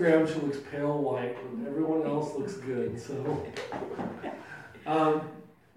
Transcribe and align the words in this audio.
Instagram, 0.00 0.26
she 0.26 0.40
looks 0.40 0.58
pale 0.70 0.98
white, 0.98 1.36
and 1.44 1.66
everyone 1.66 2.06
else 2.06 2.34
looks 2.34 2.54
good. 2.54 3.00
So, 3.00 3.46
um, 4.86 5.22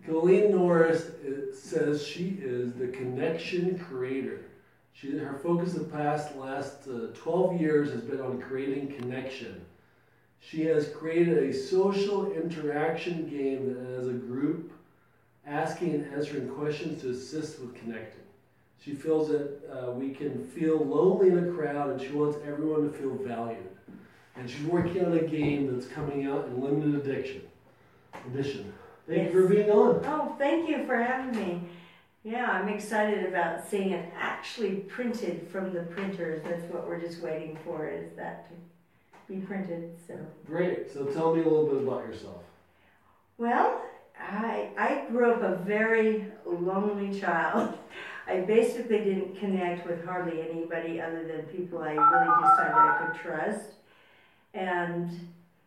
Norris 0.08 1.02
uh, 1.02 1.56
says 1.56 2.06
she 2.06 2.40
is 2.42 2.74
the 2.74 2.88
connection 2.88 3.78
creator. 3.80 4.46
She, 4.94 5.18
her 5.18 5.34
focus 5.34 5.74
the 5.74 5.84
past 5.84 6.36
last 6.36 6.88
uh, 6.88 7.08
12 7.16 7.60
years 7.60 7.92
has 7.92 8.02
been 8.02 8.22
on 8.22 8.42
creating 8.42 8.94
connection. 8.96 9.66
She 10.40 10.66
has 10.66 10.90
created 10.90 11.38
a 11.38 11.54
social 11.54 12.32
interaction 12.32 13.30
game 13.30 13.74
that 13.74 13.96
has 13.96 14.08
a 14.08 14.14
group 14.14 14.72
asking 15.46 15.96
and 15.96 16.14
answering 16.14 16.50
questions 16.50 17.02
to 17.02 17.12
assist 17.12 17.60
with 17.60 17.76
connecting. 17.76 18.22
She 18.84 18.94
feels 18.94 19.30
that 19.30 19.60
uh, 19.72 19.92
we 19.92 20.12
can 20.12 20.46
feel 20.50 20.78
lonely 20.78 21.30
in 21.30 21.50
a 21.50 21.52
crowd 21.54 21.90
and 21.92 22.02
she 22.02 22.10
wants 22.10 22.38
everyone 22.46 22.92
to 22.92 22.98
feel 22.98 23.16
valued. 23.16 23.73
And 24.36 24.50
she's 24.50 24.66
working 24.66 25.06
on 25.06 25.14
a 25.14 25.22
game 25.24 25.72
that's 25.74 25.88
coming 25.92 26.26
out 26.26 26.46
in 26.46 26.62
limited 26.62 26.96
addiction 26.96 27.42
edition. 28.28 28.74
Thank 29.08 29.24
Yes. 29.26 29.34
you 29.34 29.42
for 29.42 29.48
being 29.54 29.70
on. 29.70 30.02
Oh, 30.06 30.36
thank 30.38 30.70
you 30.70 30.86
for 30.86 30.98
having 30.98 31.36
me. 31.40 31.62
Yeah, 32.24 32.50
I'm 32.50 32.70
excited 32.70 33.26
about 33.26 33.68
seeing 33.68 33.92
it 33.92 34.10
actually 34.18 34.76
printed 34.76 35.48
from 35.50 35.74
the 35.74 35.82
printers. 35.82 36.42
That's 36.44 36.64
what 36.72 36.88
we're 36.88 37.00
just 37.02 37.22
waiting 37.22 37.58
for, 37.66 37.88
is 37.88 38.12
that 38.16 38.48
to 38.48 38.54
be 39.34 39.42
printed, 39.42 39.92
so. 40.08 40.18
Great. 40.46 40.92
So 40.92 41.06
tell 41.06 41.36
me 41.36 41.42
a 41.42 41.44
little 41.44 41.66
bit 41.68 41.84
about 41.86 42.06
yourself. 42.08 42.42
Well, 43.38 43.82
I, 44.20 44.70
I 44.78 45.06
grew 45.12 45.32
up 45.34 45.42
a 45.42 45.58
very 45.64 46.32
lonely 46.46 47.20
child. 47.20 47.78
I 48.28 48.38
basically 48.40 49.00
didn't 49.00 49.38
connect 49.38 49.86
with 49.86 50.06
hardly 50.06 50.42
anybody 50.50 51.02
other 51.02 51.28
than 51.28 51.42
people 51.48 51.80
I 51.80 51.92
really 51.92 52.42
decided 52.42 52.74
I 52.74 53.06
could 53.12 53.20
trust. 53.22 53.72
And 54.54 55.10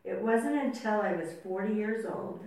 it 0.04 0.20
wasn't 0.20 0.62
until 0.62 1.00
I 1.00 1.12
was 1.12 1.28
40 1.42 1.74
years 1.74 2.06
old 2.06 2.44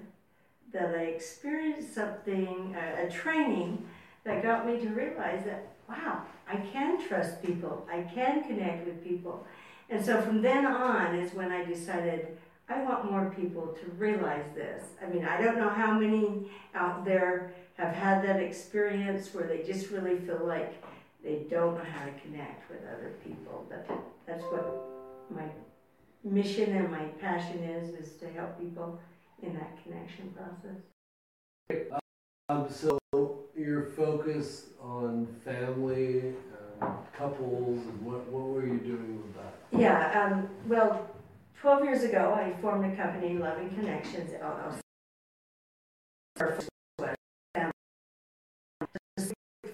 that 0.71 0.95
I 0.95 1.03
experienced 1.03 1.93
something, 1.93 2.75
a, 2.77 3.07
a 3.07 3.09
training 3.09 3.85
that 4.23 4.43
got 4.43 4.65
me 4.67 4.79
to 4.79 4.89
realize 4.89 5.43
that, 5.45 5.73
wow, 5.87 6.23
I 6.47 6.57
can 6.57 7.05
trust 7.05 7.43
people, 7.43 7.87
I 7.91 8.01
can 8.01 8.43
connect 8.43 8.85
with 8.85 9.03
people. 9.03 9.45
And 9.89 10.03
so 10.03 10.21
from 10.21 10.41
then 10.41 10.65
on 10.65 11.15
is 11.15 11.33
when 11.33 11.51
I 11.51 11.65
decided 11.65 12.37
I 12.69 12.83
want 12.83 13.11
more 13.11 13.33
people 13.35 13.75
to 13.81 13.91
realize 13.97 14.45
this. 14.53 14.83
I 15.03 15.09
mean, 15.09 15.25
I 15.25 15.41
don't 15.41 15.57
know 15.57 15.69
how 15.69 15.97
many 15.97 16.51
out 16.75 17.03
there 17.03 17.51
have 17.77 17.95
had 17.95 18.23
that 18.23 18.39
experience 18.39 19.33
where 19.33 19.47
they 19.47 19.63
just 19.63 19.89
really 19.89 20.17
feel 20.19 20.45
like 20.45 20.81
they 21.23 21.45
don't 21.49 21.75
know 21.75 21.83
how 21.83 22.05
to 22.05 22.11
connect 22.21 22.69
with 22.69 22.79
other 22.83 23.13
people. 23.25 23.65
But 23.67 23.89
that's 24.27 24.43
what 24.43 24.71
my 25.31 25.45
mission 26.23 26.75
and 26.75 26.91
my 26.91 27.05
passion 27.21 27.63
is, 27.63 27.93
is 27.95 28.15
to 28.17 28.29
help 28.29 28.59
people 28.59 28.99
in 29.41 29.55
that 29.55 29.81
connection 29.83 30.33
process. 30.35 30.81
Um, 32.49 32.67
so 32.69 32.97
you're 33.55 33.85
focused 33.91 34.65
on 34.81 35.27
family, 35.45 36.33
um, 36.81 36.97
couples, 37.15 37.85
and 37.85 38.01
what, 38.01 38.25
what 38.27 38.43
were 38.43 38.65
you 38.65 38.79
doing 38.79 39.21
with 39.21 39.35
that? 39.35 39.53
Yeah, 39.79 40.31
um, 40.31 40.49
well, 40.67 41.07
12 41.61 41.83
years 41.83 42.03
ago, 42.03 42.33
I 42.35 42.59
formed 42.61 42.91
a 42.91 42.95
company, 42.95 43.37
Loving 43.37 43.69
Connections 43.69 44.31
LLC. 44.31 44.79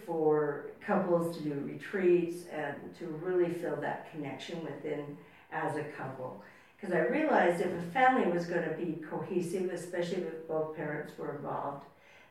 For 0.06 0.72
couples 0.86 1.38
to 1.38 1.44
do 1.44 1.54
retreats 1.66 2.46
and 2.52 2.76
to 3.00 3.06
really 3.08 3.54
feel 3.54 3.76
that 3.82 4.12
connection 4.12 4.64
within 4.64 5.18
as 5.56 5.78
a 5.78 5.84
couple. 5.84 6.44
Because 6.76 6.94
I 6.94 7.00
realized 7.00 7.62
if 7.62 7.72
a 7.72 7.92
family 7.94 8.30
was 8.32 8.46
going 8.46 8.68
to 8.68 8.76
be 8.76 9.02
cohesive, 9.10 9.72
especially 9.72 10.24
if 10.24 10.48
both 10.48 10.76
parents 10.76 11.18
were 11.18 11.36
involved, 11.38 11.86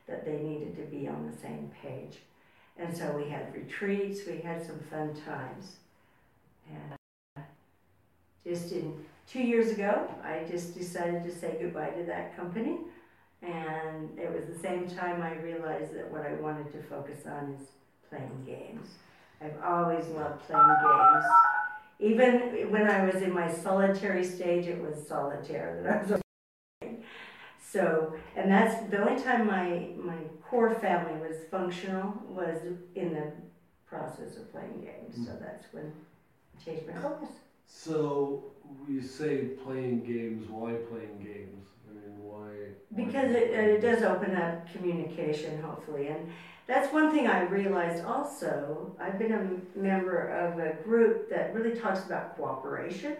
that 0.07 0.23
they 0.23 0.37
needed 0.37 0.75
to 0.77 0.83
be 0.83 1.07
on 1.07 1.29
the 1.29 1.37
same 1.37 1.71
page. 1.81 2.19
And 2.77 2.95
so 2.95 3.11
we 3.11 3.29
had 3.29 3.53
retreats, 3.53 4.19
we 4.27 4.37
had 4.37 4.63
some 4.65 4.79
fun 4.91 5.15
times. 5.25 5.77
And 6.69 6.93
uh, 7.37 7.41
just 8.45 8.71
in 8.71 9.03
two 9.27 9.41
years 9.41 9.71
ago, 9.71 10.07
I 10.23 10.45
just 10.49 10.77
decided 10.77 11.23
to 11.23 11.33
say 11.33 11.57
goodbye 11.59 11.89
to 11.89 12.03
that 12.03 12.35
company. 12.35 12.77
And 13.41 14.17
it 14.19 14.31
was 14.33 14.45
the 14.45 14.59
same 14.59 14.87
time 14.89 15.21
I 15.21 15.35
realized 15.35 15.95
that 15.95 16.11
what 16.11 16.25
I 16.25 16.33
wanted 16.33 16.71
to 16.73 16.83
focus 16.83 17.25
on 17.25 17.57
is 17.59 17.67
playing 18.09 18.43
games. 18.45 18.87
I've 19.41 19.61
always 19.63 20.05
loved 20.07 20.41
playing 20.47 20.67
games. 20.83 21.25
Even 21.99 22.71
when 22.71 22.89
I 22.89 23.05
was 23.05 23.21
in 23.21 23.33
my 23.33 23.51
solitary 23.51 24.23
stage, 24.23 24.65
it 24.67 24.81
was 24.81 25.07
solitaire 25.07 25.81
that 25.83 25.93
I 25.93 26.11
was 26.11 26.21
playing. 26.81 27.03
So, 27.61 28.13
and 28.35 28.51
that's 28.51 28.89
the 28.89 29.01
only 29.01 29.21
time 29.21 29.47
my, 29.47 29.89
my 29.97 30.17
core 30.43 30.75
family 30.75 31.19
was 31.19 31.37
functional 31.49 32.13
was 32.27 32.57
in 32.95 33.13
the 33.13 33.31
process 33.85 34.37
of 34.37 34.51
playing 34.51 34.81
games. 34.81 35.25
So 35.25 35.33
mm. 35.33 35.39
that's 35.39 35.65
when 35.73 35.91
I 36.57 36.63
changed 36.63 36.87
my 36.87 37.01
focus. 37.01 37.29
So 37.67 38.43
we 38.87 39.01
say 39.01 39.49
playing 39.63 40.05
games. 40.05 40.49
Why 40.49 40.73
playing 40.73 41.19
games? 41.23 41.65
I 41.95 42.07
mean, 42.07 42.23
why? 42.23 42.51
why 42.89 43.03
Because 43.03 43.31
it, 43.31 43.51
uh, 43.53 43.61
it 43.61 43.81
does 43.81 44.03
open 44.03 44.35
up 44.35 44.71
communication, 44.71 45.61
hopefully. 45.61 46.07
And 46.07 46.29
that's 46.67 46.91
one 46.91 47.11
thing 47.11 47.27
I 47.27 47.43
realized 47.43 48.03
also. 48.03 48.95
I've 48.99 49.19
been 49.19 49.33
a 49.33 49.77
member 49.77 50.27
of 50.29 50.59
a 50.59 50.81
group 50.83 51.29
that 51.29 51.53
really 51.53 51.79
talks 51.79 52.05
about 52.05 52.35
cooperation 52.35 53.17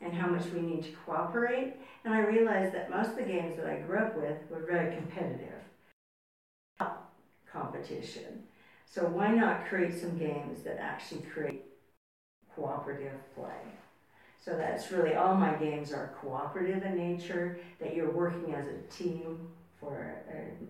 and 0.00 0.12
how 0.12 0.28
much 0.28 0.46
we 0.46 0.60
need 0.60 0.82
to 0.84 0.90
cooperate. 1.04 1.74
And 2.04 2.14
I 2.14 2.20
realized 2.20 2.74
that 2.74 2.90
most 2.90 3.10
of 3.10 3.16
the 3.16 3.22
games 3.22 3.56
that 3.56 3.66
I 3.66 3.76
grew 3.76 3.98
up 3.98 4.16
with 4.16 4.38
were 4.50 4.66
very 4.66 4.94
competitive 4.94 5.54
competition. 7.54 8.44
So 8.86 9.04
why 9.04 9.28
not 9.28 9.66
create 9.66 9.98
some 9.98 10.18
games 10.18 10.62
that 10.64 10.78
actually 10.78 11.22
create 11.22 11.64
cooperative 12.54 13.18
play? 13.34 13.83
So 14.44 14.54
that's 14.58 14.92
really 14.92 15.14
all 15.14 15.34
my 15.34 15.54
games 15.54 15.90
are 15.90 16.12
cooperative 16.20 16.82
in 16.82 16.96
nature, 16.96 17.58
that 17.80 17.96
you're 17.96 18.10
working 18.10 18.54
as 18.54 18.66
a 18.66 18.76
team 18.94 19.48
for 19.80 20.22
uh, 20.28 20.66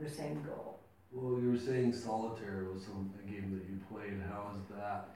the, 0.00 0.08
same 0.08 0.42
goal. 0.42 0.78
Well, 1.12 1.38
you 1.38 1.50
were 1.50 1.58
saying 1.58 1.92
solitaire 1.92 2.64
was 2.72 2.84
some 2.84 3.12
a 3.22 3.30
game 3.30 3.50
that 3.52 3.70
you 3.70 3.78
played. 3.90 4.18
How 4.30 4.52
is 4.56 4.66
that 4.74 5.10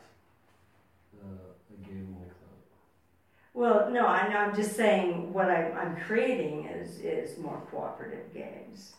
uh, 1.22 1.72
a 1.72 1.88
game 1.88 2.14
like 2.20 2.28
that? 2.28 3.54
Well, 3.54 3.90
no, 3.90 4.06
I, 4.06 4.26
I'm 4.26 4.54
just 4.54 4.76
saying 4.76 5.32
what 5.32 5.48
I'm, 5.48 5.74
I'm 5.74 5.96
creating 5.96 6.66
is, 6.66 6.98
is 6.98 7.38
more 7.38 7.62
cooperative 7.70 8.32
games. 8.34 8.92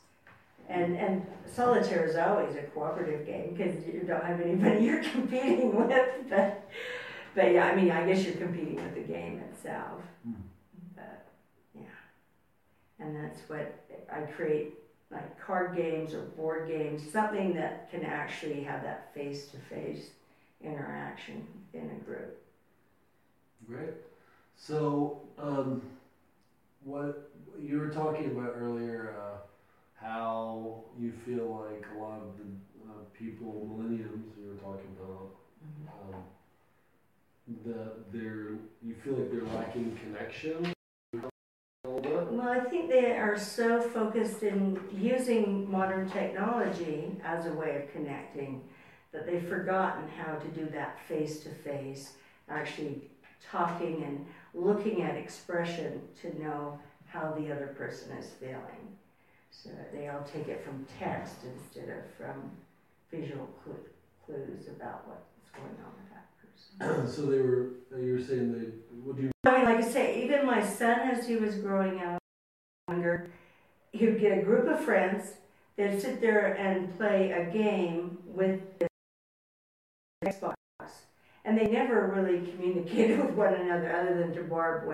And, 0.69 0.97
and 0.97 1.25
solitaire 1.45 2.07
is 2.07 2.15
always 2.15 2.55
a 2.55 2.63
cooperative 2.63 3.27
game 3.27 3.53
because 3.55 3.85
you 3.85 4.03
don't 4.07 4.23
have 4.23 4.41
anybody 4.41 4.83
you're 4.85 5.03
competing 5.03 5.75
with. 5.75 6.09
But, 6.29 6.67
but 7.37 7.53
yeah, 7.53 7.67
I 7.67 7.75
mean, 7.75 7.91
I 7.91 8.03
guess 8.03 8.25
you're 8.25 8.33
competing 8.33 8.77
with 8.77 8.95
the 8.95 9.01
game 9.01 9.39
itself. 9.51 10.01
Hmm. 10.25 10.41
But 10.95 11.27
yeah, 11.75 11.83
and 12.99 13.15
that's 13.15 13.41
what 13.47 13.79
I 14.11 14.21
create 14.21 14.73
like 15.11 15.39
card 15.39 15.77
games 15.77 16.15
or 16.15 16.21
board 16.21 16.67
games, 16.67 17.03
something 17.11 17.53
that 17.53 17.91
can 17.91 18.03
actually 18.03 18.63
have 18.63 18.81
that 18.81 19.13
face 19.13 19.49
to 19.49 19.57
face 19.57 20.09
interaction 20.63 21.45
in 21.75 21.83
a 21.83 22.05
group. 22.05 22.41
Great. 23.67 23.93
So, 24.55 25.21
um, 25.37 25.83
what 26.83 27.29
you 27.61 27.77
were 27.77 27.89
talking 27.89 28.31
about 28.31 28.55
earlier, 28.57 29.13
uh, 29.15 29.37
how 29.93 30.85
you 30.99 31.13
feel 31.23 31.67
like 31.69 31.85
a 31.95 31.99
lot 31.99 32.19
of 32.19 32.35
the 32.39 32.91
uh, 32.91 32.95
people, 33.13 33.67
millenniums, 33.69 34.33
you 34.41 34.49
were 34.49 34.55
talking 34.55 34.89
about, 34.99 35.29
um, 36.01 36.23
the 37.65 37.93
they're 38.11 38.57
you 38.83 38.95
feel 39.03 39.13
like 39.13 39.31
they're 39.31 39.43
lacking 39.57 39.97
connection. 40.03 40.73
Well, 41.83 42.41
I 42.41 42.59
think 42.59 42.89
they 42.89 43.11
are 43.17 43.37
so 43.39 43.79
focused 43.79 44.43
in 44.43 44.79
using 44.93 45.69
modern 45.71 46.09
technology 46.09 47.15
as 47.23 47.45
a 47.45 47.53
way 47.53 47.77
of 47.77 47.91
connecting 47.93 48.61
that 49.13 49.25
they've 49.25 49.47
forgotten 49.47 50.07
how 50.09 50.35
to 50.35 50.47
do 50.49 50.65
that 50.71 50.99
face 51.07 51.39
to 51.41 51.49
face, 51.49 52.13
actually 52.49 53.09
talking 53.49 54.03
and 54.03 54.25
looking 54.53 55.01
at 55.01 55.15
expression 55.15 56.01
to 56.21 56.41
know 56.41 56.77
how 57.07 57.33
the 57.37 57.51
other 57.51 57.67
person 57.67 58.11
is 58.17 58.27
feeling. 58.39 58.97
So 59.49 59.69
they 59.93 60.09
all 60.09 60.23
take 60.23 60.49
it 60.49 60.63
from 60.65 60.85
text 60.99 61.37
instead 61.55 61.89
of 61.89 62.03
from 62.17 62.51
visual 63.09 63.47
clues 64.25 64.67
about 64.67 65.07
what's 65.07 65.49
going 65.51 65.77
on. 65.85 66.16
so 67.07 67.25
they 67.25 67.39
were 67.39 67.69
uh, 67.93 67.97
you 67.97 68.13
were 68.13 68.21
saying 68.21 68.51
they 68.53 68.67
would 69.03 69.17
you 69.17 69.31
I 69.45 69.51
mean, 69.57 69.65
like 69.65 69.77
I 69.77 69.81
say, 69.81 70.23
even 70.23 70.45
my 70.45 70.61
son, 70.63 70.99
as 71.09 71.27
he 71.27 71.35
was 71.37 71.55
growing 71.55 71.99
up 72.01 72.19
younger, 72.89 73.29
he 73.93 74.05
would 74.05 74.19
get 74.19 74.37
a 74.37 74.41
group 74.41 74.67
of 74.67 74.83
friends. 74.83 75.33
They'd 75.77 76.01
sit 76.01 76.19
there 76.21 76.53
and 76.55 76.95
play 76.97 77.31
a 77.31 77.45
game 77.51 78.17
with 78.25 78.59
the 78.79 78.87
Xbox, 80.25 80.55
and 81.45 81.57
they 81.57 81.67
never 81.67 82.11
really 82.13 82.51
communicated 82.51 83.19
with 83.25 83.35
one 83.35 83.53
another 83.53 83.95
other 83.95 84.17
than 84.19 84.33
to 84.35 84.43
Barb. 84.43 84.91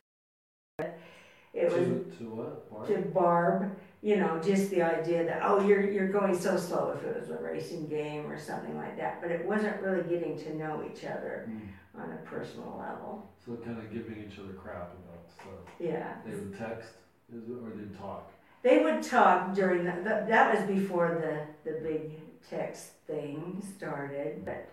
It 0.79 1.65
was 1.65 1.73
To, 1.73 2.15
to 2.19 2.23
what? 2.29 2.69
Barb? 2.69 2.87
to 2.87 2.97
Barb, 3.09 3.75
you 4.03 4.17
know, 4.17 4.37
just 4.43 4.69
the 4.69 4.81
idea 4.81 5.23
that, 5.23 5.39
oh, 5.43 5.65
you're, 5.65 5.89
you're 5.89 6.09
going 6.11 6.37
so 6.37 6.57
slow 6.57 6.93
if 6.97 7.05
it 7.05 7.17
was 7.21 7.29
a 7.29 7.37
racing 7.41 7.87
game 7.87 8.29
or 8.29 8.37
something 8.37 8.75
like 8.75 8.97
that. 8.97 9.21
But 9.21 9.31
it 9.31 9.45
wasn't 9.45 9.81
really 9.81 10.03
getting 10.03 10.37
to 10.39 10.55
know 10.57 10.83
each 10.91 11.05
other 11.05 11.49
Mm. 11.49 12.01
on 12.01 12.11
a 12.11 12.17
personal 12.29 12.75
level. 12.77 13.31
So 13.45 13.55
kind 13.63 13.77
of 13.77 13.93
giving 13.93 14.17
each 14.29 14.37
other 14.39 14.53
crap 14.53 14.91
about 14.93 15.31
stuff. 15.33 15.73
Yeah. 15.79 16.15
They 16.25 16.35
would 16.35 16.57
text, 16.57 16.89
or 17.33 17.69
they'd 17.69 17.97
talk. 17.97 18.29
They 18.61 18.83
would 18.83 19.01
talk 19.03 19.53
during 19.53 19.85
the, 19.85 19.93
that, 20.03 20.27
that 20.27 20.53
was 20.59 20.67
before 20.67 21.21
the, 21.63 21.71
the 21.71 21.79
big 21.79 22.19
text 22.49 22.87
thing 23.07 23.63
started, 23.77 24.43
but 24.43 24.69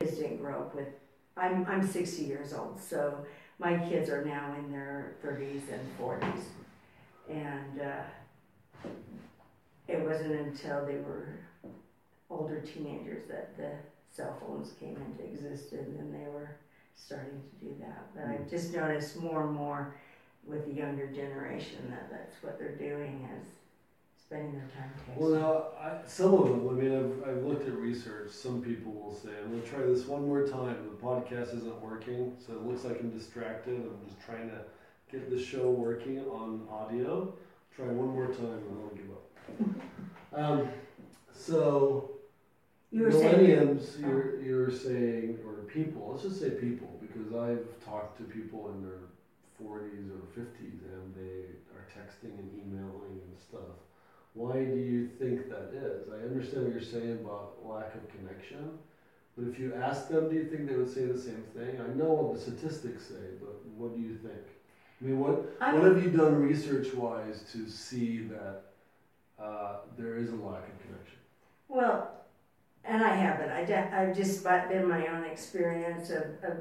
kids 0.00 0.18
didn't 0.18 0.38
grow 0.38 0.62
up 0.62 0.74
with, 0.74 0.88
I'm, 1.36 1.64
I'm 1.66 1.86
60 1.86 2.24
years 2.24 2.52
old, 2.52 2.80
so 2.80 3.24
my 3.60 3.76
kids 3.88 4.10
are 4.10 4.24
now 4.24 4.54
in 4.58 4.72
their 4.72 5.14
30s 5.24 5.62
and 5.72 5.98
40s. 6.00 6.42
And 7.28 7.80
uh, 7.80 8.02
it 9.88 10.00
wasn't 10.00 10.32
until 10.32 10.84
they 10.86 10.96
were 10.96 11.40
older 12.30 12.60
teenagers 12.60 13.28
that 13.28 13.56
the 13.56 13.70
cell 14.10 14.36
phones 14.40 14.72
came 14.78 14.96
into 14.96 15.24
existence 15.24 15.98
and 15.98 16.14
they 16.14 16.26
were 16.30 16.56
starting 16.94 17.40
to 17.40 17.64
do 17.64 17.74
that. 17.80 18.14
But 18.14 18.24
I've 18.24 18.40
hmm. 18.40 18.48
just 18.48 18.74
noticed 18.74 19.16
more 19.16 19.46
and 19.46 19.52
more 19.52 19.94
with 20.46 20.66
the 20.66 20.72
younger 20.72 21.06
generation 21.06 21.78
that 21.90 22.10
that's 22.10 22.42
what 22.42 22.58
they're 22.58 22.76
doing 22.76 23.28
is 23.36 23.46
spending 24.18 24.52
their 24.52 24.68
time 24.76 24.90
texting. 24.96 25.16
Well, 25.16 25.30
now, 25.30 25.64
I, 25.78 26.06
some 26.06 26.34
of 26.34 26.48
them, 26.48 26.68
I 26.68 26.72
mean, 26.72 26.96
I've, 26.96 27.28
I've 27.28 27.44
looked 27.44 27.68
at 27.68 27.74
research. 27.74 28.30
Some 28.30 28.62
people 28.62 28.92
will 28.92 29.14
say, 29.14 29.28
I'm 29.42 29.50
going 29.50 29.62
to 29.62 29.68
try 29.68 29.80
this 29.80 30.06
one 30.06 30.26
more 30.26 30.46
time. 30.46 30.76
The 30.90 31.06
podcast 31.06 31.56
isn't 31.56 31.80
working, 31.82 32.34
so 32.44 32.54
it 32.54 32.62
looks 32.62 32.84
like 32.84 32.98
I'm 33.00 33.10
distracted. 33.10 33.74
I'm 33.74 34.08
just 34.08 34.20
trying 34.24 34.50
to 34.50 34.58
get 35.10 35.30
the 35.30 35.42
show 35.42 35.70
working 35.70 36.20
on 36.20 36.66
audio. 36.70 37.32
Try 37.74 37.86
one 37.86 38.08
more 38.08 38.26
time 38.26 38.62
and 38.68 38.78
I'll 38.82 38.96
give 38.96 39.10
up. 39.10 39.31
Um, 40.32 40.68
so, 41.32 42.10
you 42.90 43.04
were 43.04 43.10
saying, 43.12 43.22
millenniums, 43.42 43.96
you're, 44.00 44.40
you're 44.42 44.70
saying, 44.70 45.38
or 45.46 45.54
people, 45.64 46.10
let's 46.10 46.22
just 46.24 46.40
say 46.40 46.50
people, 46.50 47.00
because 47.00 47.32
I've 47.34 47.66
talked 47.84 48.18
to 48.18 48.24
people 48.24 48.70
in 48.70 48.82
their 48.82 48.98
40s 49.60 50.10
or 50.10 50.40
50s 50.40 50.82
and 50.92 51.14
they 51.14 51.54
are 51.74 51.86
texting 51.96 52.38
and 52.38 52.50
emailing 52.54 53.20
and 53.26 53.38
stuff. 53.38 53.76
Why 54.34 54.64
do 54.64 54.76
you 54.76 55.06
think 55.06 55.48
that 55.50 55.70
is? 55.74 56.08
I 56.10 56.24
understand 56.26 56.64
what 56.64 56.72
you're 56.72 56.82
saying 56.82 57.18
about 57.24 57.56
lack 57.64 57.94
of 57.94 58.08
connection, 58.08 58.78
but 59.36 59.46
if 59.46 59.58
you 59.58 59.74
ask 59.74 60.08
them, 60.08 60.28
do 60.28 60.34
you 60.36 60.44
think 60.44 60.68
they 60.68 60.74
would 60.74 60.88
say 60.88 61.04
the 61.04 61.18
same 61.18 61.44
thing? 61.54 61.80
I 61.80 61.86
know 61.94 62.12
what 62.12 62.34
the 62.34 62.40
statistics 62.40 63.06
say, 63.06 63.36
but 63.40 63.64
what 63.76 63.94
do 63.94 64.00
you 64.00 64.14
think? 64.14 64.42
I 65.00 65.04
mean, 65.04 65.18
what, 65.18 65.52
I'm- 65.60 65.74
what 65.80 65.84
have 65.84 66.02
you 66.02 66.10
done 66.10 66.34
research 66.40 66.94
wise 66.94 67.42
to 67.52 67.66
see 67.68 68.20
that 68.28 68.71
uh, 69.42 69.76
there 69.98 70.16
is 70.16 70.30
a 70.30 70.36
lack 70.36 70.68
of 70.68 70.80
connection? 70.82 71.18
well, 71.68 72.10
and 72.84 73.02
I 73.02 73.14
haven't. 73.14 73.50
I 73.50 73.64
de- 73.64 73.94
I've 73.94 74.16
just 74.16 74.42
been 74.44 74.88
my 74.88 75.06
own 75.06 75.24
experience 75.24 76.10
of, 76.10 76.24
of 76.42 76.58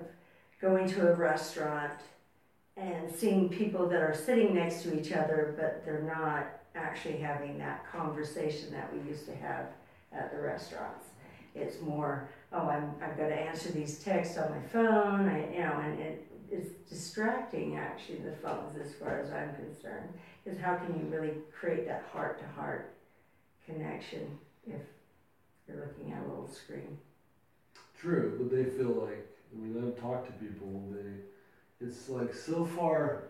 going 0.61 0.87
to 0.89 1.09
a 1.09 1.15
restaurant 1.15 1.93
and 2.77 3.11
seeing 3.13 3.49
people 3.49 3.87
that 3.89 4.01
are 4.01 4.13
sitting 4.13 4.53
next 4.53 4.83
to 4.83 4.97
each 4.99 5.11
other, 5.11 5.55
but 5.57 5.83
they're 5.83 6.03
not 6.03 6.61
actually 6.75 7.17
having 7.17 7.57
that 7.57 7.85
conversation 7.91 8.71
that 8.71 8.91
we 8.93 9.09
used 9.09 9.25
to 9.25 9.35
have 9.35 9.67
at 10.13 10.31
the 10.31 10.39
restaurants. 10.39 11.05
It's 11.53 11.81
more, 11.81 12.29
oh, 12.53 12.69
I'm, 12.69 12.93
I've 13.01 13.17
got 13.17 13.27
to 13.27 13.35
answer 13.35 13.71
these 13.71 13.99
texts 13.99 14.37
on 14.37 14.51
my 14.51 14.61
phone, 14.71 15.27
I, 15.27 15.53
you 15.53 15.59
know, 15.59 15.81
and 15.83 15.99
it, 15.99 16.30
it's 16.51 16.71
distracting 16.89 17.77
actually, 17.77 18.19
the 18.19 18.35
phones, 18.43 18.77
as 18.77 18.93
far 18.93 19.19
as 19.19 19.31
I'm 19.31 19.55
concerned. 19.55 20.09
Is 20.45 20.59
how 20.59 20.75
can 20.75 20.99
you 20.99 21.05
really 21.05 21.33
create 21.57 21.87
that 21.87 22.03
heart 22.11 22.39
to 22.39 22.47
heart 22.59 22.93
connection 23.65 24.37
if 24.65 24.81
you're 25.67 25.77
looking 25.77 26.11
at 26.11 26.21
a 26.21 26.27
little 26.27 26.49
screen? 26.49 26.97
True, 27.99 28.37
but 28.37 28.55
they 28.55 28.65
feel 28.65 29.07
like 29.07 29.27
I 29.53 29.59
mean 29.59 29.77
I've 29.87 29.99
talked 30.01 30.27
to 30.27 30.33
people. 30.45 30.83
They, 30.91 31.85
it's 31.85 32.09
like 32.09 32.33
so 32.33 32.65
far. 32.65 33.23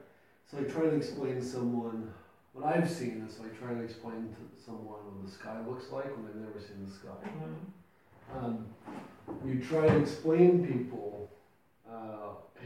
It's 0.46 0.54
like 0.54 0.74
trying 0.74 0.92
to 0.92 0.96
explain 0.98 1.36
to 1.36 1.44
someone 1.46 2.12
what 2.54 2.66
I've 2.66 2.90
seen 2.90 3.26
is 3.28 3.40
like 3.40 3.58
trying 3.60 3.78
to 3.78 3.84
explain 3.84 4.36
to 4.36 4.64
someone 4.64 4.86
what 4.86 5.26
the 5.26 5.32
sky 5.32 5.58
looks 5.68 5.92
like 5.92 6.06
when 6.16 6.26
they've 6.26 6.36
never 6.36 6.60
seen 6.60 6.86
the 6.86 6.94
sky. 6.94 7.10
Um, 8.38 8.66
you 9.46 9.62
try 9.62 9.88
to 9.88 9.98
explain 9.98 10.66
people, 10.66 11.11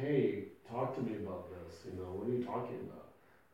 hey, 0.05 0.43
talk 0.69 0.95
to 0.95 1.01
me 1.01 1.15
about 1.17 1.49
this. 1.49 1.79
You 1.85 1.99
know, 1.99 2.09
what 2.13 2.27
are 2.27 2.31
you 2.37 2.43
talking 2.43 2.79
about? 2.87 3.09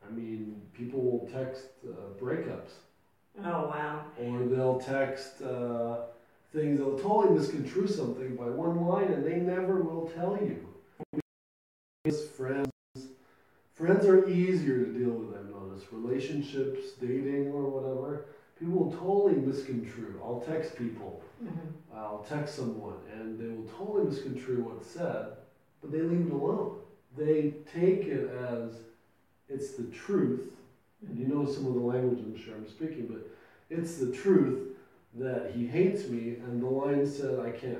I 0.06 0.12
mean, 0.12 0.62
people 0.74 1.00
will 1.02 1.30
text 1.32 1.66
uh, 1.88 2.22
breakups, 2.22 2.72
Oh, 3.40 3.68
wow. 3.68 4.06
or 4.20 4.46
they'll 4.46 4.80
text 4.80 5.42
uh, 5.42 6.02
things. 6.54 6.80
They'll 6.80 7.00
totally 7.00 7.38
misconstrue 7.40 7.88
something 7.88 8.36
by 8.36 8.46
one 8.50 8.86
line, 8.86 9.12
and 9.14 9.26
they 9.26 9.38
never 9.38 9.76
will 9.82 10.12
tell 10.16 10.38
you. 10.42 10.68
Friends, 12.36 12.68
friends 13.76 14.06
are 14.06 14.28
easier 14.28 14.84
to 14.86 14.92
deal 14.92 15.12
with. 15.12 15.38
I've 15.38 15.50
noticed 15.50 15.88
relationships, 15.92 16.80
dating, 17.00 17.48
or 17.54 17.64
whatever. 17.70 18.26
People 18.60 18.86
will 18.86 18.92
totally 18.92 19.36
misconstrue. 19.36 20.20
I'll 20.24 20.42
text 20.42 20.76
people. 20.78 21.22
Mhm. 21.44 21.96
I'll 21.96 22.26
text 22.28 22.56
someone 22.56 22.98
and 23.14 23.40
they 23.40 23.50
will 23.56 23.68
totally 23.78 24.06
misconstrue 24.10 24.64
what's 24.64 24.88
said, 24.88 25.28
but 25.82 25.92
they 25.92 26.02
leave 26.02 26.28
it 26.28 26.34
alone. 26.34 26.78
They 27.18 27.54
take 27.74 28.08
it 28.08 28.30
as 28.30 28.74
it's 29.50 29.72
the 29.72 29.84
truth, 29.84 30.52
and 31.08 31.18
you 31.18 31.28
know 31.28 31.46
some 31.46 31.66
of 31.68 31.74
the 31.74 31.80
language 31.80 32.20
I'm 32.20 32.38
sure 32.38 32.56
I'm 32.56 32.70
speaking, 32.70 33.08
but 33.08 33.28
it's 33.70 33.96
the 33.96 34.12
truth 34.12 34.70
that 35.16 35.52
he 35.54 35.68
hates 35.68 36.08
me, 36.08 36.36
and 36.46 36.62
the 36.62 36.68
line 36.68 37.06
said 37.06 37.40
I 37.40 37.52
can't. 37.52 37.80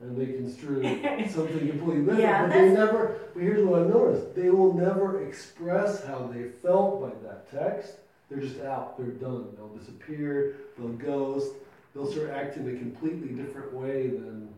And 0.00 0.16
they 0.16 0.32
construe 0.32 0.82
something 1.30 1.68
completely 1.68 2.00
different, 2.00 2.20
Yeah, 2.20 2.46
but 2.46 2.52
they 2.54 2.68
never. 2.70 3.20
But 3.34 3.42
here's 3.42 3.64
what 3.64 3.82
I've 3.82 3.88
noticed: 3.88 4.34
they 4.34 4.50
will 4.50 4.74
never 4.74 5.24
express 5.24 6.04
how 6.04 6.28
they 6.32 6.48
felt 6.48 7.00
by 7.00 7.10
that 7.28 7.48
text. 7.52 7.98
They're 8.28 8.40
just 8.40 8.60
out. 8.62 8.96
They're 8.98 9.06
done. 9.08 9.46
They'll 9.56 9.76
disappear. 9.76 10.56
They'll 10.76 10.88
ghost 10.88 11.52
they'll 11.94 12.10
start 12.10 12.30
acting 12.30 12.68
a 12.68 12.78
completely 12.78 13.28
different 13.28 13.72
way 13.72 14.08
than 14.08 14.48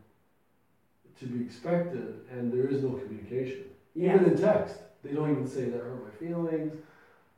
to 1.20 1.26
be 1.26 1.44
expected, 1.44 2.20
and 2.31 2.52
there 2.52 2.66
is 2.66 2.82
no 2.82 2.90
communication. 2.90 3.64
Even 3.94 4.25
in 4.25 4.37
text, 4.37 4.76
they 5.02 5.12
don't 5.12 5.31
even 5.31 5.46
say 5.46 5.66
that 5.66 5.81
hurt 5.81 6.05
my 6.05 6.26
feelings. 6.26 6.74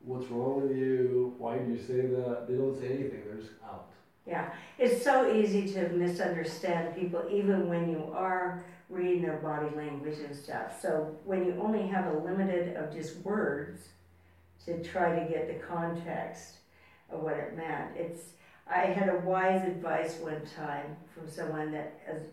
What's 0.03 0.27
wrong 0.27 0.61
with 0.61 0.77
you? 0.77 1.35
Why 1.37 1.57
do 1.57 1.71
you 1.71 1.77
say 1.77 2.01
that? 2.07 2.45
They 2.47 2.55
don't 2.55 2.79
say 2.79 2.87
anything. 2.87 3.23
They're 3.25 3.37
just 3.37 3.51
out. 3.63 3.91
Yeah, 4.25 4.51
it's 4.77 5.03
so 5.03 5.33
easy 5.33 5.71
to 5.73 5.89
misunderstand 5.89 6.95
people 6.95 7.23
even 7.31 7.69
when 7.69 7.89
you 7.89 8.11
are 8.13 8.63
reading 8.89 9.21
their 9.21 9.37
body 9.37 9.73
language 9.75 10.19
and 10.19 10.35
stuff. 10.35 10.81
So 10.81 11.15
when 11.23 11.45
you 11.45 11.57
only 11.61 11.87
have 11.87 12.13
a 12.13 12.19
limited 12.19 12.75
of 12.75 12.93
just 12.93 13.17
words 13.17 13.89
to 14.65 14.83
try 14.83 15.17
to 15.17 15.29
get 15.31 15.47
the 15.47 15.65
context 15.65 16.55
of 17.09 17.21
what 17.21 17.37
it 17.37 17.55
meant, 17.55 17.95
it's 17.95 18.31
I 18.69 18.79
had 18.79 19.09
a 19.09 19.19
wise 19.19 19.65
advice 19.65 20.17
one 20.19 20.41
time 20.55 20.97
from 21.13 21.29
someone 21.29 21.71
that 21.71 22.01
as 22.05 22.23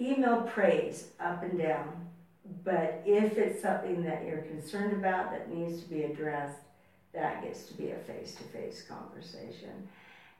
email 0.00 0.42
praise 0.42 1.08
up 1.20 1.42
and 1.42 1.58
down, 1.58 2.06
but 2.64 3.02
if 3.06 3.36
it's 3.38 3.60
something 3.62 4.02
that 4.04 4.24
you're 4.24 4.42
concerned 4.42 4.92
about 4.92 5.30
that 5.30 5.52
needs 5.52 5.82
to 5.82 5.88
be 5.88 6.02
addressed, 6.04 6.58
that 7.12 7.42
gets 7.42 7.64
to 7.64 7.74
be 7.74 7.90
a 7.90 7.96
face-to-face 7.96 8.84
conversation. 8.88 9.88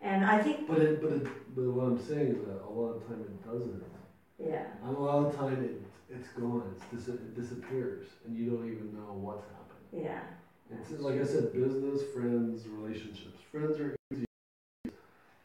And 0.01 0.25
I 0.25 0.43
think, 0.43 0.67
But 0.67 0.79
it, 0.79 1.03
but 1.03 1.13
it, 1.13 1.25
but 1.55 1.65
what 1.65 1.85
I'm 1.87 2.03
saying 2.03 2.29
is 2.37 2.45
that 2.47 2.63
a 2.67 2.71
lot 2.71 2.97
of 2.97 3.07
time 3.07 3.21
it 3.21 3.45
doesn't. 3.45 3.83
yeah, 4.39 4.65
A 4.87 4.91
lot 4.91 5.27
of 5.27 5.37
time 5.37 5.63
it, 5.63 5.83
it's 6.09 6.29
gone. 6.29 6.75
It's 6.93 7.07
dis- 7.07 7.15
it 7.15 7.35
disappears, 7.39 8.07
and 8.27 8.37
you 8.37 8.51
don't 8.51 8.67
even 8.67 8.95
know 8.95 9.13
what's 9.13 9.45
happened. 9.45 10.05
yeah, 10.05 10.21
It's 10.73 10.91
like 11.03 11.21
I 11.21 11.25
said, 11.25 11.53
business, 11.53 12.01
friends, 12.15 12.67
relationships. 12.67 13.39
Friends 13.53 13.79
are 13.79 13.95
easy. 14.13 14.25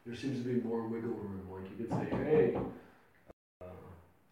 There 0.06 0.14
seems 0.16 0.42
to 0.42 0.48
be 0.48 0.60
more 0.66 0.86
wiggle 0.88 1.10
room. 1.10 1.46
Like 1.50 1.68
you 1.70 1.84
could 1.84 1.90
say, 1.90 2.16
hey, 2.24 2.56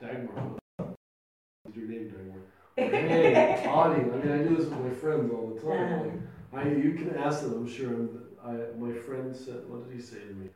Dagmar, 0.01 0.57
what's 0.77 1.77
your 1.77 1.89
name, 1.89 2.11
Dagmar? 2.11 2.41
Hey, 2.77 3.65
Audie. 3.69 4.03
I 4.03 4.17
mean, 4.17 4.33
I 4.33 4.39
do 4.43 4.57
this 4.57 4.67
with 4.67 4.81
my 4.81 4.91
friends 4.91 5.31
all 5.33 5.55
the 5.55 5.61
time. 5.61 6.29
Like, 6.53 6.67
I, 6.67 6.69
you 6.71 6.95
can 6.95 7.15
ask 7.17 7.43
them. 7.43 7.53
I'm 7.55 7.69
sure. 7.69 7.91
I'm, 7.91 8.21
I, 8.45 8.53
my 8.79 8.93
friend 8.93 9.35
said, 9.35 9.69
what 9.69 9.89
did 9.89 9.95
he 9.95 10.03
say 10.03 10.19
to 10.19 10.35
me? 10.35 10.49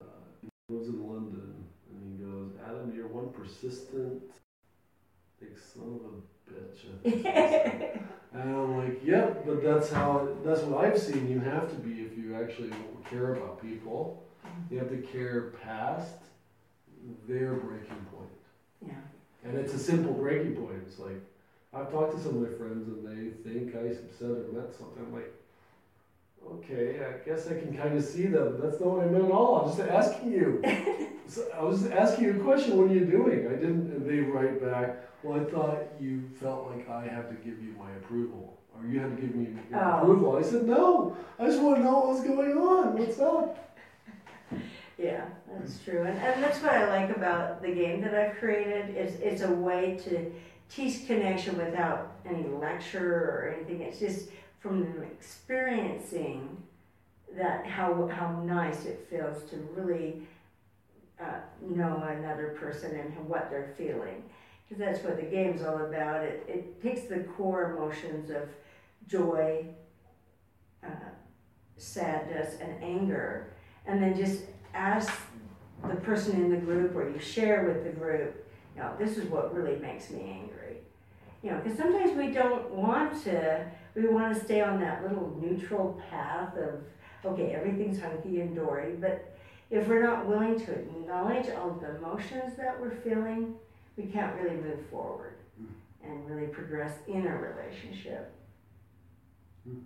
Uh, 0.00 0.06
he 0.42 0.48
lives 0.68 0.88
in 0.88 1.04
London, 1.06 1.64
and 1.90 2.18
he 2.18 2.24
goes, 2.24 2.52
Adam, 2.64 2.92
you're 2.94 3.08
one 3.08 3.30
persistent, 3.30 4.22
like 5.40 5.58
son 5.58 5.98
of 5.98 6.12
a 6.14 6.54
bitch. 6.54 6.86
I 6.86 7.10
think 7.10 7.92
he. 7.92 8.00
And 8.34 8.42
I'm 8.52 8.78
like, 8.78 9.00
yep, 9.04 9.46
but 9.46 9.62
that's 9.62 9.92
how, 9.92 10.28
that's 10.44 10.62
what 10.62 10.84
I've 10.84 10.98
seen. 10.98 11.30
You 11.30 11.38
have 11.38 11.70
to 11.70 11.76
be 11.76 12.02
if 12.02 12.18
you 12.18 12.34
actually 12.34 12.72
care 13.08 13.32
about 13.34 13.62
people. 13.62 14.24
You 14.70 14.78
have 14.78 14.88
to 14.88 14.96
care 14.96 15.52
past 15.62 16.16
their 17.28 17.54
breaking 17.54 17.86
point. 17.88 17.94
Yeah. 17.94 18.00
And 18.00 18.03
it's 19.64 19.74
a 19.74 19.78
simple 19.78 20.12
breaking 20.12 20.54
point. 20.56 20.82
It's 20.86 20.98
like, 20.98 21.20
I've 21.72 21.90
talked 21.90 22.14
to 22.16 22.22
some 22.22 22.36
of 22.36 22.50
my 22.50 22.56
friends 22.58 22.86
and 22.86 23.04
they 23.06 23.30
think 23.48 23.74
I 23.74 23.94
said 24.18 24.28
or 24.30 24.52
meant 24.52 24.72
something. 24.76 24.98
I'm 25.06 25.12
like, 25.14 25.32
okay, 26.56 27.00
I 27.04 27.26
guess 27.26 27.46
I 27.48 27.54
can 27.58 27.74
kind 27.76 27.96
of 27.96 28.04
see 28.04 28.26
them. 28.26 28.60
That's 28.62 28.78
not 28.78 28.90
what 28.90 29.06
I 29.06 29.10
meant 29.10 29.24
at 29.24 29.30
all. 29.30 29.62
I'm 29.62 29.76
just 29.76 29.88
asking 29.88 30.32
you. 30.32 30.62
so 31.26 31.46
I 31.58 31.62
was 31.62 31.86
asking 31.86 32.24
you 32.24 32.40
a 32.40 32.44
question. 32.44 32.76
What 32.76 32.90
are 32.90 32.94
you 32.94 33.06
doing? 33.06 33.46
I 33.46 33.54
didn't. 33.56 33.90
And 33.90 34.08
they 34.08 34.18
write 34.20 34.62
back, 34.62 34.98
well, 35.22 35.40
I 35.40 35.44
thought 35.50 35.78
you 35.98 36.28
felt 36.40 36.70
like 36.70 36.88
I 36.88 37.06
had 37.06 37.28
to 37.30 37.34
give 37.36 37.62
you 37.62 37.74
my 37.78 37.90
approval. 37.92 38.58
Or 38.76 38.86
you 38.86 39.00
had 39.00 39.16
to 39.16 39.22
give 39.22 39.34
me 39.34 39.48
your 39.70 39.80
Oh. 39.82 40.00
approval. 40.02 40.36
I 40.36 40.42
said, 40.42 40.64
no. 40.66 41.16
I 41.38 41.46
just 41.46 41.62
want 41.62 41.76
to 41.78 41.82
know 41.82 42.00
what's 42.00 42.22
going 42.22 42.52
on. 42.58 42.98
What's 42.98 43.18
up? 43.18 43.58
Yeah, 44.98 45.24
that's 45.50 45.78
true. 45.80 46.04
And, 46.04 46.18
and 46.18 46.42
that's 46.42 46.62
what 46.62 46.72
I 46.72 46.88
like 46.88 47.16
about 47.16 47.62
the 47.62 47.72
game 47.72 48.00
that 48.02 48.14
I've 48.14 48.36
created. 48.36 48.90
It's, 48.94 49.16
it's 49.20 49.42
a 49.42 49.50
way 49.50 49.98
to 50.04 50.32
teach 50.70 51.06
connection 51.06 51.56
without 51.56 52.12
any 52.24 52.44
lecture 52.44 53.14
or 53.14 53.54
anything. 53.56 53.82
It's 53.82 53.98
just 53.98 54.28
from 54.60 55.02
experiencing 55.02 56.56
that 57.36 57.66
how, 57.66 58.06
how 58.08 58.40
nice 58.42 58.84
it 58.84 59.06
feels 59.10 59.42
to 59.50 59.56
really 59.74 60.22
uh, 61.20 61.40
know 61.60 62.02
another 62.08 62.56
person 62.58 62.94
and 62.96 63.28
what 63.28 63.50
they're 63.50 63.74
feeling. 63.76 64.22
Because 64.68 64.78
that's 64.78 65.04
what 65.04 65.16
the 65.16 65.26
game's 65.26 65.62
all 65.62 65.84
about. 65.84 66.22
It, 66.22 66.44
it 66.48 66.82
takes 66.82 67.02
the 67.02 67.20
core 67.36 67.76
emotions 67.76 68.30
of 68.30 68.48
joy, 69.06 69.66
uh, 70.82 71.10
sadness, 71.76 72.56
and 72.60 72.82
anger, 72.82 73.52
and 73.86 74.02
then 74.02 74.16
just 74.16 74.44
ask 74.74 75.12
the 75.88 75.96
person 75.96 76.36
in 76.36 76.50
the 76.50 76.56
group 76.56 76.94
or 76.94 77.08
you 77.08 77.18
share 77.18 77.64
with 77.64 77.84
the 77.84 77.90
group, 77.90 78.46
you 78.74 78.82
know, 78.82 78.92
this 78.98 79.16
is 79.16 79.28
what 79.28 79.54
really 79.54 79.78
makes 79.78 80.10
me 80.10 80.38
angry. 80.42 80.78
You 81.42 81.50
know, 81.50 81.60
because 81.62 81.78
sometimes 81.78 82.16
we 82.16 82.28
don't 82.28 82.70
want 82.70 83.22
to, 83.24 83.66
we 83.94 84.06
want 84.08 84.34
to 84.34 84.44
stay 84.44 84.60
on 84.60 84.80
that 84.80 85.02
little 85.02 85.36
neutral 85.40 86.00
path 86.10 86.56
of, 86.56 86.80
okay, 87.24 87.52
everything's 87.52 88.00
hunky 88.00 88.40
and 88.40 88.54
dory, 88.54 88.94
but 88.98 89.36
if 89.70 89.88
we're 89.88 90.02
not 90.02 90.26
willing 90.26 90.58
to 90.58 90.72
acknowledge 90.72 91.48
all 91.50 91.70
the 91.70 91.96
emotions 91.96 92.56
that 92.56 92.80
we're 92.80 92.94
feeling, 92.96 93.54
we 93.96 94.04
can't 94.04 94.34
really 94.40 94.56
move 94.56 94.86
forward 94.90 95.34
hmm. 95.58 95.66
and 96.08 96.28
really 96.28 96.46
progress 96.48 96.92
in 97.06 97.26
a 97.26 97.36
relationship. 97.36 98.32
Hmm. 99.64 99.80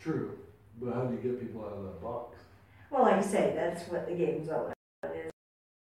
True. 0.00 0.38
But 0.80 0.94
how 0.94 1.04
do 1.04 1.14
you 1.14 1.20
get 1.20 1.40
people 1.40 1.64
out 1.64 1.72
of 1.72 1.84
that 1.84 2.02
box? 2.02 2.38
Well, 2.90 3.02
like 3.02 3.14
I 3.16 3.22
say, 3.22 3.52
that's 3.54 3.88
what 3.90 4.06
the 4.06 4.14
game's 4.14 4.48
all 4.48 4.72
about, 5.02 5.16
is 5.16 5.30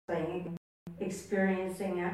playing, 0.07 0.57
experiencing 0.99 1.99
it. 1.99 2.13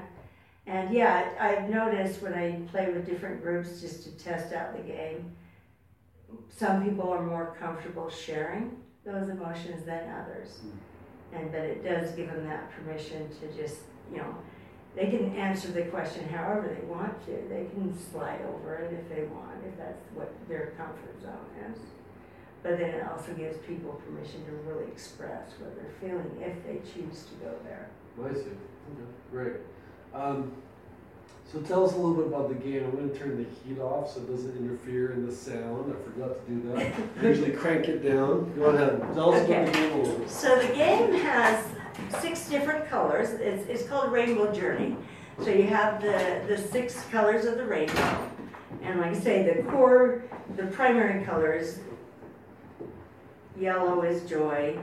And 0.66 0.94
yeah, 0.94 1.32
I- 1.40 1.56
I've 1.56 1.70
noticed 1.70 2.22
when 2.22 2.34
I 2.34 2.62
play 2.72 2.92
with 2.92 3.06
different 3.06 3.42
groups 3.42 3.82
just 3.82 4.04
to 4.04 4.12
test 4.18 4.54
out 4.54 4.76
the 4.76 4.84
game, 4.84 5.36
some 6.50 6.84
people 6.84 7.10
are 7.10 7.22
more 7.22 7.56
comfortable 7.60 8.10
sharing 8.10 8.78
those 9.06 9.30
emotions 9.30 9.86
than 9.86 10.10
others. 10.10 10.60
Hmm. 10.62 11.36
And, 11.36 11.52
but 11.52 11.62
it 11.62 11.84
does 11.84 12.12
give 12.12 12.28
them 12.28 12.46
that 12.48 12.72
permission 12.72 13.30
to 13.40 13.56
just, 13.56 13.82
you 14.12 14.18
know, 14.18 14.36
they 14.96 15.10
can 15.10 15.36
answer 15.36 15.72
the 15.72 15.84
question 15.84 16.28
however 16.28 16.76
they 16.76 16.86
want 16.88 17.24
to. 17.26 17.32
They 17.48 17.68
can 17.74 17.96
slide 18.12 18.42
over 18.42 18.76
it 18.76 18.94
if 18.94 19.08
they 19.16 19.24
want, 19.26 19.64
if 19.68 19.78
that's 19.78 20.04
what 20.16 20.34
their 20.48 20.74
comfort 20.78 21.22
zone 21.22 21.72
is. 21.72 21.80
But 22.62 22.78
then 22.78 22.90
it 22.90 23.08
also 23.10 23.34
gives 23.34 23.58
people 23.66 24.02
permission 24.06 24.46
to 24.46 24.52
really 24.70 24.92
express 24.92 25.52
what 25.60 25.76
they're 25.76 25.94
feeling 26.02 26.30
if 26.42 26.64
they 26.66 26.80
choose 26.92 27.24
to 27.26 27.36
go 27.46 27.56
there. 27.64 27.90
I 28.22 28.34
see. 28.34 28.40
Okay, 28.40 29.10
great. 29.32 29.54
Um, 30.14 30.52
so 31.52 31.60
tell 31.62 31.86
us 31.86 31.94
a 31.94 31.96
little 31.96 32.14
bit 32.14 32.28
about 32.28 32.50
the 32.50 32.56
game. 32.56 32.84
I'm 32.84 32.92
going 32.92 33.10
to 33.10 33.18
turn 33.18 33.38
the 33.38 33.50
heat 33.64 33.80
off 33.80 34.14
so 34.14 34.20
it 34.20 34.30
doesn't 34.30 34.56
interfere 34.58 35.14
in 35.14 35.26
the 35.26 35.34
sound. 35.34 35.92
I 35.92 36.04
forgot 36.04 36.46
to 36.46 36.52
do 36.52 36.62
that. 36.70 36.94
I 37.20 37.24
usually 37.28 37.52
crank 37.52 37.88
it 37.88 38.04
down. 38.04 38.54
Go 38.56 38.66
ahead. 38.66 39.00
Tell 39.14 39.34
us 39.34 39.48
about 39.48 39.66
the 39.66 39.72
game 39.72 39.94
a 39.94 39.98
little 39.98 40.20
bit. 40.20 40.30
So 40.30 40.60
the 40.60 40.74
game 40.74 41.14
has 41.14 41.66
six 42.20 42.48
different 42.50 42.88
colors. 42.88 43.30
It's, 43.32 43.68
it's 43.68 43.90
called 43.90 44.12
Rainbow 44.12 44.54
Journey. 44.54 44.96
So 45.44 45.50
you 45.50 45.64
have 45.64 46.02
the, 46.02 46.44
the 46.48 46.58
six 46.58 47.04
colors 47.12 47.46
of 47.46 47.58
the 47.58 47.66
rainbow. 47.66 48.30
And 48.84 49.00
like 49.00 49.16
I 49.16 49.20
say, 49.20 49.52
the 49.52 49.64
core, 49.72 50.24
the 50.56 50.66
primary 50.68 51.24
colors, 51.24 51.80
yellow 53.60 54.04
is 54.04 54.28
joy, 54.30 54.78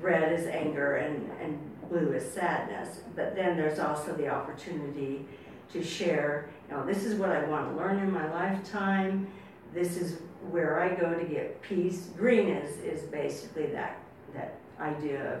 red 0.00 0.32
is 0.32 0.46
anger, 0.46 0.96
and, 0.96 1.30
and 1.40 1.58
blue 1.88 2.12
is 2.12 2.30
sadness. 2.30 3.00
But 3.14 3.34
then 3.34 3.56
there's 3.56 3.78
also 3.78 4.12
the 4.14 4.28
opportunity 4.28 5.26
to 5.72 5.82
share, 5.82 6.48
you 6.68 6.76
know, 6.76 6.86
this 6.86 7.04
is 7.04 7.18
what 7.18 7.30
I 7.30 7.44
want 7.44 7.70
to 7.70 7.76
learn 7.76 7.98
in 7.98 8.12
my 8.12 8.30
lifetime. 8.32 9.26
This 9.72 9.96
is 9.96 10.18
where 10.50 10.80
I 10.80 10.94
go 10.94 11.14
to 11.14 11.24
get 11.24 11.60
peace. 11.62 12.10
Green 12.16 12.48
is, 12.48 12.78
is 12.78 13.02
basically 13.08 13.66
that, 13.66 13.98
that 14.34 14.58
idea 14.80 15.34
of 15.34 15.40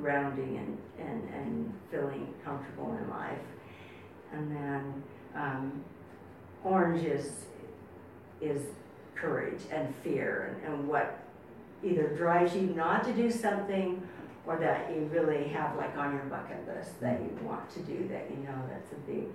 grounding 0.00 0.58
and, 0.58 1.06
and, 1.08 1.34
and 1.34 1.74
feeling 1.90 2.34
comfortable 2.44 2.96
in 2.96 3.08
life. 3.08 3.38
And 4.32 4.54
then 4.54 5.02
um, 5.34 5.84
orange 6.64 7.04
is, 7.04 7.46
is 8.40 8.62
courage 9.14 9.60
and 9.70 9.94
fear 10.02 10.58
and, 10.64 10.74
and 10.74 10.88
what 10.88 11.25
either 11.84 12.08
drives 12.16 12.54
you 12.54 12.62
not 12.62 13.04
to 13.04 13.12
do 13.12 13.30
something 13.30 14.06
or 14.46 14.58
that 14.58 14.90
you 14.94 15.02
really 15.12 15.48
have 15.48 15.76
like 15.76 15.96
on 15.96 16.14
your 16.14 16.24
bucket 16.24 16.66
list 16.68 17.00
that 17.00 17.20
you 17.20 17.38
want 17.44 17.68
to 17.70 17.80
do 17.80 18.08
that 18.08 18.30
you 18.30 18.36
know 18.44 18.62
that's 18.68 18.92
a 18.92 19.10
big 19.10 19.26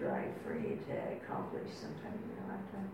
drive 0.00 0.32
for 0.44 0.54
you 0.54 0.78
to 0.88 0.92
accomplish 1.16 1.68
sometime 1.72 2.18
in 2.24 2.30
your 2.34 2.48
lifetime. 2.48 2.90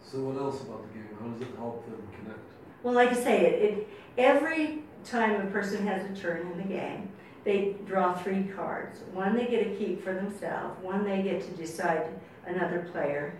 So 0.00 0.20
what 0.20 0.40
else 0.40 0.62
about 0.62 0.82
the 0.88 0.98
game? 0.98 1.08
How 1.20 1.28
does 1.28 1.42
it 1.42 1.54
help 1.56 1.84
them 1.86 2.02
connect? 2.18 2.40
Well, 2.82 2.94
like 2.94 3.10
I 3.10 3.14
say, 3.14 3.46
it, 3.46 3.62
it 3.62 3.88
every 4.18 4.82
time 5.04 5.46
a 5.46 5.50
person 5.50 5.86
has 5.86 6.04
a 6.10 6.20
turn 6.20 6.50
in 6.52 6.58
the 6.58 6.64
game, 6.64 7.10
they 7.44 7.76
draw 7.86 8.14
three 8.14 8.44
cards. 8.44 9.00
One 9.12 9.36
they 9.36 9.46
get 9.46 9.64
to 9.64 9.76
keep 9.76 10.02
for 10.02 10.14
themselves. 10.14 10.82
One 10.82 11.04
they 11.04 11.22
get 11.22 11.42
to 11.42 11.50
decide 11.50 12.06
another 12.46 12.88
player 12.92 13.34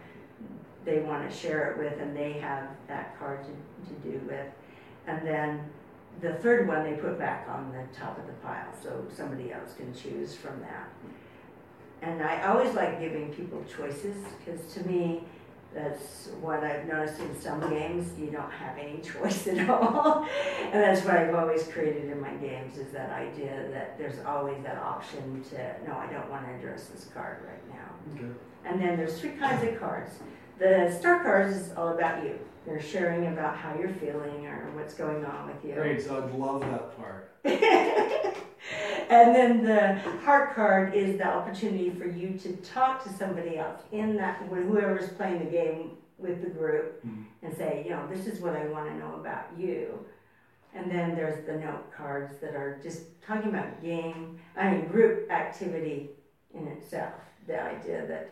they 0.85 0.99
want 0.99 1.29
to 1.29 1.35
share 1.35 1.71
it 1.71 1.79
with, 1.79 2.01
and 2.01 2.17
they 2.17 2.33
have 2.35 2.69
that 2.89 3.19
card 3.19 3.41
to, 3.45 3.95
to 3.95 4.01
do 4.01 4.21
with. 4.27 4.47
And 5.07 5.27
then 5.27 5.71
the 6.21 6.35
third 6.35 6.69
one 6.69 6.85
they 6.85 6.97
put 6.97 7.19
back 7.19 7.49
on 7.49 7.73
the 7.73 7.99
top 7.99 8.19
of 8.19 8.27
the 8.27 8.33
pile, 8.35 8.73
so 8.81 9.05
somebody 9.15 9.53
else 9.53 9.73
can 9.77 9.95
choose 9.95 10.35
from 10.35 10.61
that. 10.61 10.89
And 12.03 12.23
I 12.23 12.43
always 12.49 12.75
like 12.75 13.01
giving 13.01 13.33
people 13.33 13.65
choices 13.65 14.17
because 14.39 14.73
to 14.75 14.87
me, 14.87 15.25
that's 15.75 16.29
what 16.41 16.63
I've 16.63 16.87
noticed 16.87 17.21
in 17.21 17.41
some 17.41 17.61
games, 17.71 18.19
you 18.19 18.27
don't 18.27 18.51
have 18.51 18.77
any 18.77 19.01
choice 19.03 19.47
at 19.47 19.69
all. 19.71 20.27
and 20.65 20.75
that's 20.75 21.03
what 21.05 21.17
I've 21.17 21.35
always 21.35 21.65
created 21.65 22.11
in 22.11 22.21
my 22.21 22.35
games 22.35 22.77
is 22.77 22.93
that 22.93 23.11
idea 23.11 23.69
that 23.71 23.97
there's 23.99 24.23
always 24.27 24.63
that 24.65 24.77
option 24.77 25.43
to, 25.51 25.75
no, 25.87 25.97
I 25.97 26.07
don't 26.13 26.29
want 26.29 26.47
to 26.47 26.55
address 26.55 26.87
this 26.89 27.09
card 27.15 27.39
right 27.47 27.69
now. 27.71 28.15
Okay. 28.15 28.33
And 28.65 28.81
then 28.81 28.97
there's 28.97 29.19
three 29.19 29.33
kinds 29.33 29.67
of 29.67 29.81
cards. 29.81 30.11
The 30.59 30.95
star 30.99 31.23
cards 31.23 31.57
is 31.57 31.73
all 31.73 31.89
about 31.89 32.23
you. 32.23 32.39
They're 32.65 32.81
sharing 32.81 33.27
about 33.27 33.57
how 33.57 33.77
you're 33.79 33.89
feeling 33.95 34.47
or 34.47 34.71
what's 34.75 34.95
going 34.95 35.25
on 35.25 35.49
with 35.49 35.65
you. 35.65 35.75
Great. 35.75 36.03
So 36.03 36.23
I'd 36.23 36.33
love 36.39 36.61
that 36.61 36.97
part. 36.97 37.33
and 37.45 39.35
then 39.35 39.65
the 39.65 39.99
heart 40.25 40.55
card 40.55 40.95
is 40.95 41.19
the 41.19 41.27
opportunity 41.27 41.91
for 41.91 42.07
you 42.07 42.39
to 42.39 42.53
talk 42.59 43.03
to 43.05 43.13
somebody 43.13 43.59
else 43.59 43.83
in 43.91 44.17
that 44.17 44.43
whoever's 44.49 45.11
playing 45.11 45.41
the 45.41 45.51
game 45.51 45.93
with 46.19 46.41
the 46.43 46.51
group 46.51 47.05
Mhm. 47.05 47.25
and 47.43 47.57
say, 47.57 47.83
you 47.85 47.91
know, 47.91 48.07
this 48.07 48.27
is 48.27 48.41
what 48.41 48.55
I 48.55 48.67
want 48.67 48.89
to 48.89 48.97
know 48.97 49.17
about 49.17 49.47
you. 49.59 50.05
And 50.75 50.91
then 50.91 51.15
there's 51.17 51.45
the 51.45 51.57
note 51.57 51.93
cards 51.93 52.39
that 52.39 52.55
are 52.55 52.79
just 52.83 53.21
talking 53.23 53.51
about 53.51 53.83
game, 53.83 54.39
I 54.57 54.71
mean 54.71 54.87
group 54.87 55.31
activity 55.31 56.11
in 56.55 56.69
itself. 56.69 57.15
The 57.47 57.61
idea 57.61 58.07
that 58.07 58.31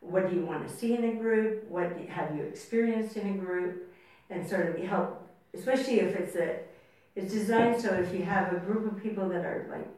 what 0.00 0.30
do 0.30 0.36
you 0.36 0.44
want 0.44 0.66
to 0.68 0.74
see 0.74 0.94
in 0.94 1.04
a 1.04 1.14
group? 1.14 1.68
What 1.68 1.96
have 2.08 2.34
you 2.36 2.42
experienced 2.42 3.16
in 3.16 3.34
a 3.34 3.38
group? 3.38 3.92
And 4.28 4.48
sort 4.48 4.68
of 4.68 4.84
help, 4.84 5.22
especially 5.54 6.00
if 6.00 6.16
it's 6.16 6.34
a 6.34 6.58
it's 7.14 7.32
designed 7.32 7.80
so 7.80 7.94
if 7.94 8.12
you 8.12 8.24
have 8.24 8.52
a 8.52 8.58
group 8.58 8.92
of 8.92 9.02
people 9.02 9.28
that 9.28 9.44
are 9.44 9.68
like 9.70 9.88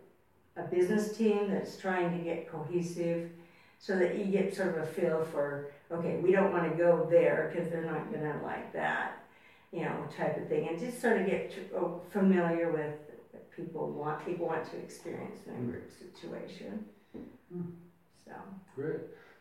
a 0.57 0.69
business 0.69 1.17
team 1.17 1.51
that's 1.51 1.77
trying 1.79 2.17
to 2.17 2.23
get 2.23 2.51
cohesive, 2.51 3.31
so 3.79 3.97
that 3.97 4.19
you 4.19 4.25
get 4.27 4.55
sort 4.55 4.77
of 4.77 4.83
a 4.83 4.87
feel 4.87 5.25
for, 5.31 5.71
okay, 5.91 6.17
we 6.17 6.33
don't 6.33 6.53
want 6.53 6.71
to 6.71 6.77
go 6.77 7.07
there 7.11 7.53
because 7.53 7.71
they're 7.71 7.85
not 7.85 8.11
going 8.11 8.25
to 8.25 8.45
like 8.45 8.73
that, 8.73 9.25
you 9.73 9.83
know, 9.83 10.05
type 10.17 10.37
of 10.37 10.49
thing, 10.49 10.69
and 10.69 10.79
just 10.79 11.01
sort 11.01 11.21
of 11.21 11.27
get 11.27 11.53
oh, 11.77 12.01
familiar 12.11 12.73
with 12.73 12.95
what 13.31 13.51
people 13.53 13.91
want 13.91 14.25
people 14.27 14.47
want 14.47 14.69
to 14.71 14.77
experience 14.79 15.39
in 15.47 15.55
a 15.55 15.59
group 15.59 15.91
situation. 15.91 16.85
Mm. 17.55 17.73
So 18.25 18.33
Great. 18.75 19.01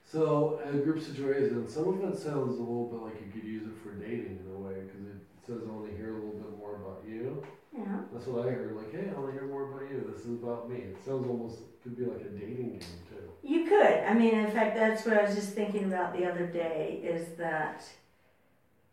So 0.09 0.61
a 0.63 0.77
group 0.77 1.03
situation, 1.03 1.67
some 1.67 1.89
of 1.89 2.13
it 2.13 2.17
sounds 2.17 2.57
a 2.57 2.61
little 2.61 2.87
bit 2.87 3.01
like 3.01 3.21
you 3.25 3.29
could 3.29 3.47
use 3.47 3.63
it 3.67 3.75
for 3.83 3.91
dating 3.91 4.39
in 4.39 4.55
a 4.55 4.57
way 4.57 4.75
because 4.85 5.05
it 5.05 5.19
says 5.45 5.67
only 5.69 5.91
hear 5.97 6.11
a 6.11 6.15
little 6.15 6.39
bit 6.39 6.57
more 6.57 6.77
about 6.77 7.03
you. 7.05 7.43
Yeah. 7.77 7.99
That's 8.13 8.25
what 8.25 8.47
I 8.47 8.51
heard. 8.51 8.75
Like, 8.77 8.91
hey, 8.93 9.11
I 9.13 9.19
want 9.19 9.33
to 9.33 9.39
hear 9.39 9.49
more 9.49 9.69
about 9.69 9.91
you. 9.91 10.09
This 10.15 10.25
is 10.25 10.41
about 10.41 10.69
me. 10.69 10.77
It 10.77 10.97
sounds 11.05 11.27
almost 11.27 11.59
could 11.83 11.97
be 11.97 12.05
like 12.05 12.21
a 12.21 12.29
dating 12.29 12.79
game 12.79 12.79
too. 13.09 13.29
You 13.43 13.65
could. 13.65 14.03
I 14.05 14.13
mean, 14.13 14.33
in 14.33 14.51
fact, 14.51 14.77
that's 14.77 15.05
what 15.05 15.17
I 15.17 15.23
was 15.23 15.35
just 15.35 15.49
thinking 15.49 15.83
about 15.85 16.17
the 16.17 16.25
other 16.25 16.47
day 16.47 17.01
is 17.03 17.37
that 17.37 17.83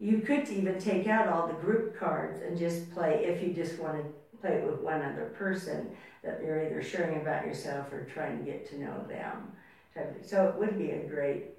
you 0.01 0.19
could 0.19 0.49
even 0.49 0.81
take 0.81 1.07
out 1.07 1.29
all 1.29 1.47
the 1.47 1.55
group 1.55 1.97
cards 1.97 2.41
and 2.43 2.59
just 2.59 2.93
play, 2.93 3.25
if 3.25 3.41
you 3.41 3.55
just 3.55 3.79
want 3.79 3.99
to 3.99 4.39
play 4.41 4.61
with 4.61 4.81
one 4.81 5.01
other 5.01 5.33
person, 5.39 5.91
that 6.25 6.43
you're 6.45 6.65
either 6.67 6.83
sharing 6.83 7.21
about 7.21 7.47
yourself 7.47 7.93
or 7.93 8.05
trying 8.05 8.39
to 8.39 8.45
get 8.45 8.69
to 8.71 8.81
know 8.81 9.05
them. 9.09 9.53
Type 9.95 10.25
So 10.25 10.49
it 10.49 10.55
would 10.57 10.79
be 10.79 10.91
a 10.91 10.99
great 11.07 11.51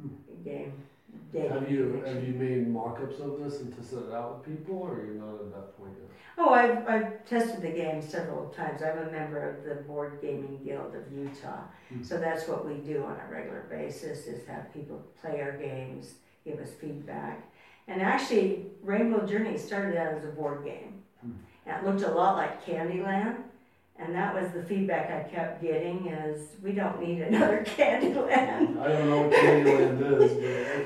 Hmm. 0.00 0.08
game. 0.44 0.72
dating 1.32 1.50
Have 1.50 1.70
you 1.70 1.90
connection. 1.90 2.14
have 2.16 2.24
you 2.28 2.34
made 2.34 2.68
mock-ups 2.68 3.18
of 3.20 3.40
this 3.42 3.60
and 3.60 3.74
tested 3.74 4.04
it 4.08 4.12
out 4.14 4.36
with 4.46 4.56
people, 4.58 4.76
or 4.76 4.96
you're 5.04 5.14
not 5.14 5.34
at 5.40 5.50
that 5.52 5.76
point 5.76 5.92
yet? 5.98 6.08
Oh, 6.38 6.50
I've, 6.50 6.86
I've 6.86 7.24
tested 7.26 7.62
the 7.62 7.70
game 7.70 8.00
several 8.00 8.48
times. 8.50 8.82
I'm 8.82 8.98
a 8.98 9.10
member 9.10 9.40
of 9.50 9.64
the 9.64 9.82
Board 9.82 10.18
Gaming 10.22 10.60
Guild 10.64 10.94
of 10.94 11.10
Utah. 11.12 11.62
Hmm. 11.88 12.02
So 12.02 12.18
that's 12.18 12.46
what 12.46 12.64
we 12.66 12.74
do 12.74 13.02
on 13.02 13.16
a 13.18 13.32
regular 13.32 13.64
basis 13.68 14.26
is 14.26 14.46
have 14.46 14.72
people 14.72 15.02
play 15.20 15.40
our 15.40 15.52
games, 15.52 16.14
give 16.44 16.60
us 16.60 16.70
feedback. 16.70 17.50
And 17.88 18.00
actually, 18.02 18.66
Rainbow 18.82 19.26
Journey 19.26 19.56
started 19.58 19.96
out 19.96 20.14
as 20.14 20.24
a 20.24 20.28
board 20.28 20.64
game. 20.64 21.02
Hmm. 21.22 21.32
And 21.66 21.76
it 21.86 21.90
looked 21.90 22.02
a 22.02 22.14
lot 22.14 22.36
like 22.36 22.64
Candyland. 22.64 23.36
And 23.98 24.14
that 24.14 24.34
was 24.34 24.52
the 24.52 24.62
feedback 24.62 25.10
I 25.10 25.28
kept 25.28 25.60
getting 25.60 26.06
is 26.06 26.48
we 26.62 26.72
don't 26.72 27.02
need 27.02 27.20
another 27.20 27.64
Candyland. 27.76 28.80
I 28.80 28.88
don't 28.88 29.10
know 29.10 29.22
what 29.22 29.32
Candyland 29.32 30.20
is, 30.20 30.32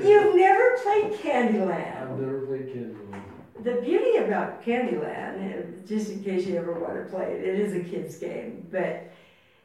but. 0.00 0.09
You've 0.09 0.35
never 0.35 0.78
played 0.83 1.12
Candyland. 1.21 2.02
I've 2.02 2.19
never 2.19 2.47
played 2.47 2.69
Candyland. 2.69 3.23
The 3.62 3.81
beauty 3.83 4.16
about 4.16 4.64
Candyland, 4.64 5.59
uh, 5.59 5.87
just 5.87 6.11
in 6.11 6.25
case 6.25 6.47
you 6.47 6.57
ever 6.57 6.73
want 6.73 6.95
to 6.95 7.04
play 7.11 7.33
it, 7.33 7.45
it 7.47 7.61
is 7.61 7.75
a 7.75 7.81
kid's 7.81 8.16
game, 8.16 8.66
but 8.73 9.12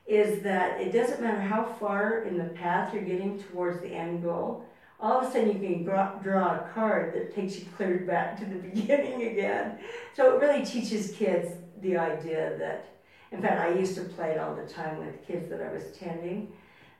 is 0.06 0.42
that 0.44 0.80
it 0.80 0.92
doesn't 0.92 1.22
matter 1.22 1.42
how 1.42 1.64
far 1.64 2.24
in 2.24 2.38
the 2.38 2.46
path 2.46 2.94
you're 2.94 3.04
getting 3.04 3.42
towards 3.44 3.82
the 3.82 3.88
end 3.88 4.24
goal, 4.24 4.66
all 5.00 5.20
of 5.20 5.28
a 5.28 5.32
sudden 5.32 5.48
you 5.48 5.76
can 5.76 5.84
draw, 5.84 6.14
draw 6.20 6.56
a 6.56 6.70
card 6.74 7.14
that 7.14 7.36
takes 7.36 7.60
you 7.60 7.66
clear 7.76 8.00
back 8.00 8.38
to 8.40 8.46
the 8.46 8.56
beginning 8.70 9.28
again. 9.28 9.78
So 10.16 10.36
it 10.36 10.42
really 10.42 10.66
teaches 10.66 11.12
kids 11.12 11.50
the 11.82 11.98
idea 11.98 12.56
that, 12.58 12.86
in 13.32 13.42
fact, 13.42 13.60
I 13.60 13.78
used 13.78 13.96
to 13.96 14.02
play 14.02 14.32
it 14.32 14.40
all 14.40 14.56
the 14.56 14.68
time 14.68 15.06
with 15.06 15.26
kids 15.28 15.50
that 15.50 15.62
I 15.62 15.72
was 15.72 15.84
tending. 15.98 16.52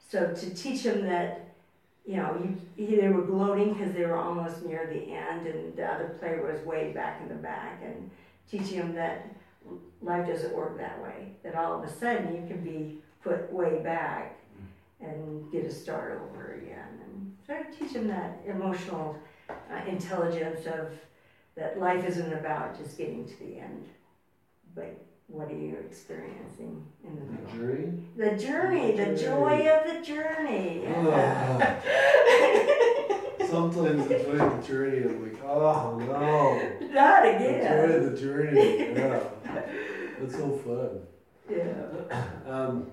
So 0.10 0.34
to 0.34 0.54
teach 0.54 0.84
them 0.84 1.06
that 1.06 1.48
you 2.08 2.16
know, 2.16 2.42
you, 2.78 3.02
they 3.02 3.10
were 3.10 3.22
gloating 3.22 3.74
because 3.74 3.94
they 3.94 4.06
were 4.06 4.16
almost 4.16 4.64
near 4.66 4.88
the 4.88 5.14
end, 5.14 5.46
and 5.46 5.76
the 5.76 5.86
other 5.86 6.16
player 6.20 6.42
was 6.42 6.66
way 6.66 6.94
back 6.94 7.22
in 7.22 7.28
the 7.28 7.36
back, 7.36 7.82
and 7.84 8.10
teaching 8.50 8.78
them 8.78 8.96
that 8.96 9.30
life 10.02 10.26
doesn't 10.26 10.56
work 10.56 10.78
that 10.78 11.04
way. 11.04 11.34
That 11.44 11.56
all 11.56 11.78
of 11.78 11.84
a 11.84 11.92
sudden 11.92 12.34
you 12.34 12.48
can 12.48 12.64
be 12.64 13.00
put 13.22 13.52
way 13.52 13.84
back 13.84 14.40
and 15.02 15.52
get 15.52 15.66
a 15.66 15.72
start 15.72 16.22
over 16.30 16.54
again, 16.54 16.88
and 17.04 17.36
try 17.46 17.64
to 17.64 17.78
teach 17.78 17.92
them 17.92 18.08
that 18.08 18.40
emotional 18.48 19.18
uh, 19.50 19.86
intelligence 19.86 20.66
of 20.66 20.94
that 21.56 21.78
life 21.78 22.06
isn't 22.06 22.32
about 22.32 22.80
just 22.80 22.98
getting 22.98 23.28
to 23.28 23.40
the 23.40 23.60
end, 23.60 23.86
but 24.76 24.98
what 25.28 25.52
are 25.52 25.56
you 25.56 25.76
experiencing 25.86 26.84
in 27.04 27.16
the 27.16 27.22
The 27.52 27.58
journey. 27.58 27.94
The 28.16 28.36
journey, 28.38 28.96
the 28.98 29.16
joy 29.16 29.68
of 29.68 29.86
the 29.86 30.02
journey. 30.06 30.86
Sometimes 33.48 34.10
enjoy 34.12 34.38
the 34.38 34.62
journey. 34.66 35.04
I'm 35.04 35.24
like, 35.24 35.42
oh 35.44 35.98
no. 36.00 36.88
Not 36.94 37.26
again. 37.28 38.04
the 38.14 38.18
journey. 38.20 38.94
Yeah. 38.94 39.20
It's 40.22 40.36
so 40.36 40.52
fun. 40.52 41.02
Yeah. 41.50 42.52
Um, 42.52 42.88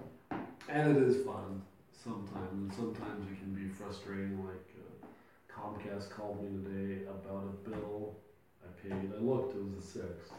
and 0.69 0.97
it 0.97 1.03
is 1.03 1.25
fun 1.25 1.63
sometimes, 1.93 2.53
and 2.53 2.73
sometimes 2.73 3.27
it 3.31 3.39
can 3.39 3.55
be 3.55 3.69
frustrating. 3.69 4.45
Like 4.45 4.69
uh, 4.79 5.07
Comcast 5.53 6.11
called 6.11 6.43
me 6.43 6.49
today 6.63 7.03
about 7.07 7.45
a 7.49 7.69
bill 7.69 8.17
I 8.63 8.67
paid. 8.87 9.11
I 9.17 9.21
looked, 9.23 9.55
it 9.57 9.63
was 9.65 9.75
a 9.83 9.87
six, 9.87 10.31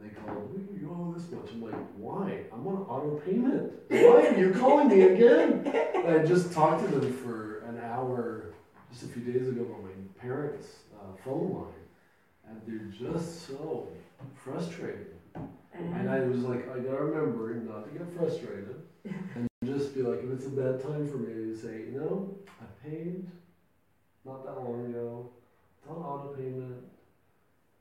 and 0.00 0.10
they 0.10 0.32
"We- 0.52 0.80
"You 0.80 0.90
owe 0.90 1.12
this 1.12 1.30
much." 1.30 1.50
I'm 1.52 1.62
like, 1.62 1.74
"Why? 1.96 2.44
I'm 2.52 2.66
on 2.66 2.82
auto 2.88 3.20
payment. 3.24 3.72
Why 3.88 4.26
are 4.28 4.38
you 4.38 4.52
calling 4.52 4.88
me 4.88 5.02
again?" 5.02 5.66
And 5.94 6.08
I 6.20 6.24
just 6.24 6.52
talked 6.52 6.84
to 6.84 6.98
them 6.98 7.12
for 7.12 7.60
an 7.60 7.78
hour 7.78 8.52
just 8.90 9.04
a 9.04 9.08
few 9.08 9.22
days 9.22 9.48
ago 9.48 9.62
on 9.74 9.82
my 9.84 9.90
parents' 10.18 10.68
uh, 10.94 11.14
phone 11.24 11.52
line, 11.54 11.84
and 12.48 12.60
they're 12.66 13.10
just 13.10 13.46
so 13.46 13.88
frustrated. 14.34 15.14
And 15.74 16.08
I 16.08 16.20
was 16.20 16.40
like, 16.40 16.70
I 16.70 16.78
gotta 16.80 17.02
remember 17.04 17.54
not 17.54 17.84
to 17.84 17.98
get 17.98 18.08
frustrated 18.16 18.82
and 19.34 19.48
just 19.64 19.94
be 19.94 20.02
like, 20.02 20.22
if 20.22 20.30
it's 20.30 20.46
a 20.46 20.50
bad 20.50 20.82
time 20.82 21.08
for 21.08 21.16
me, 21.16 21.32
to 21.32 21.56
say, 21.56 21.90
you 21.90 21.98
know, 21.98 22.36
I 22.60 22.64
paid 22.86 23.26
not 24.24 24.44
that 24.44 24.60
long 24.60 24.86
ago, 24.86 25.30
it's 25.78 25.90
on 25.90 25.96
auto 25.96 26.34
payment. 26.34 26.76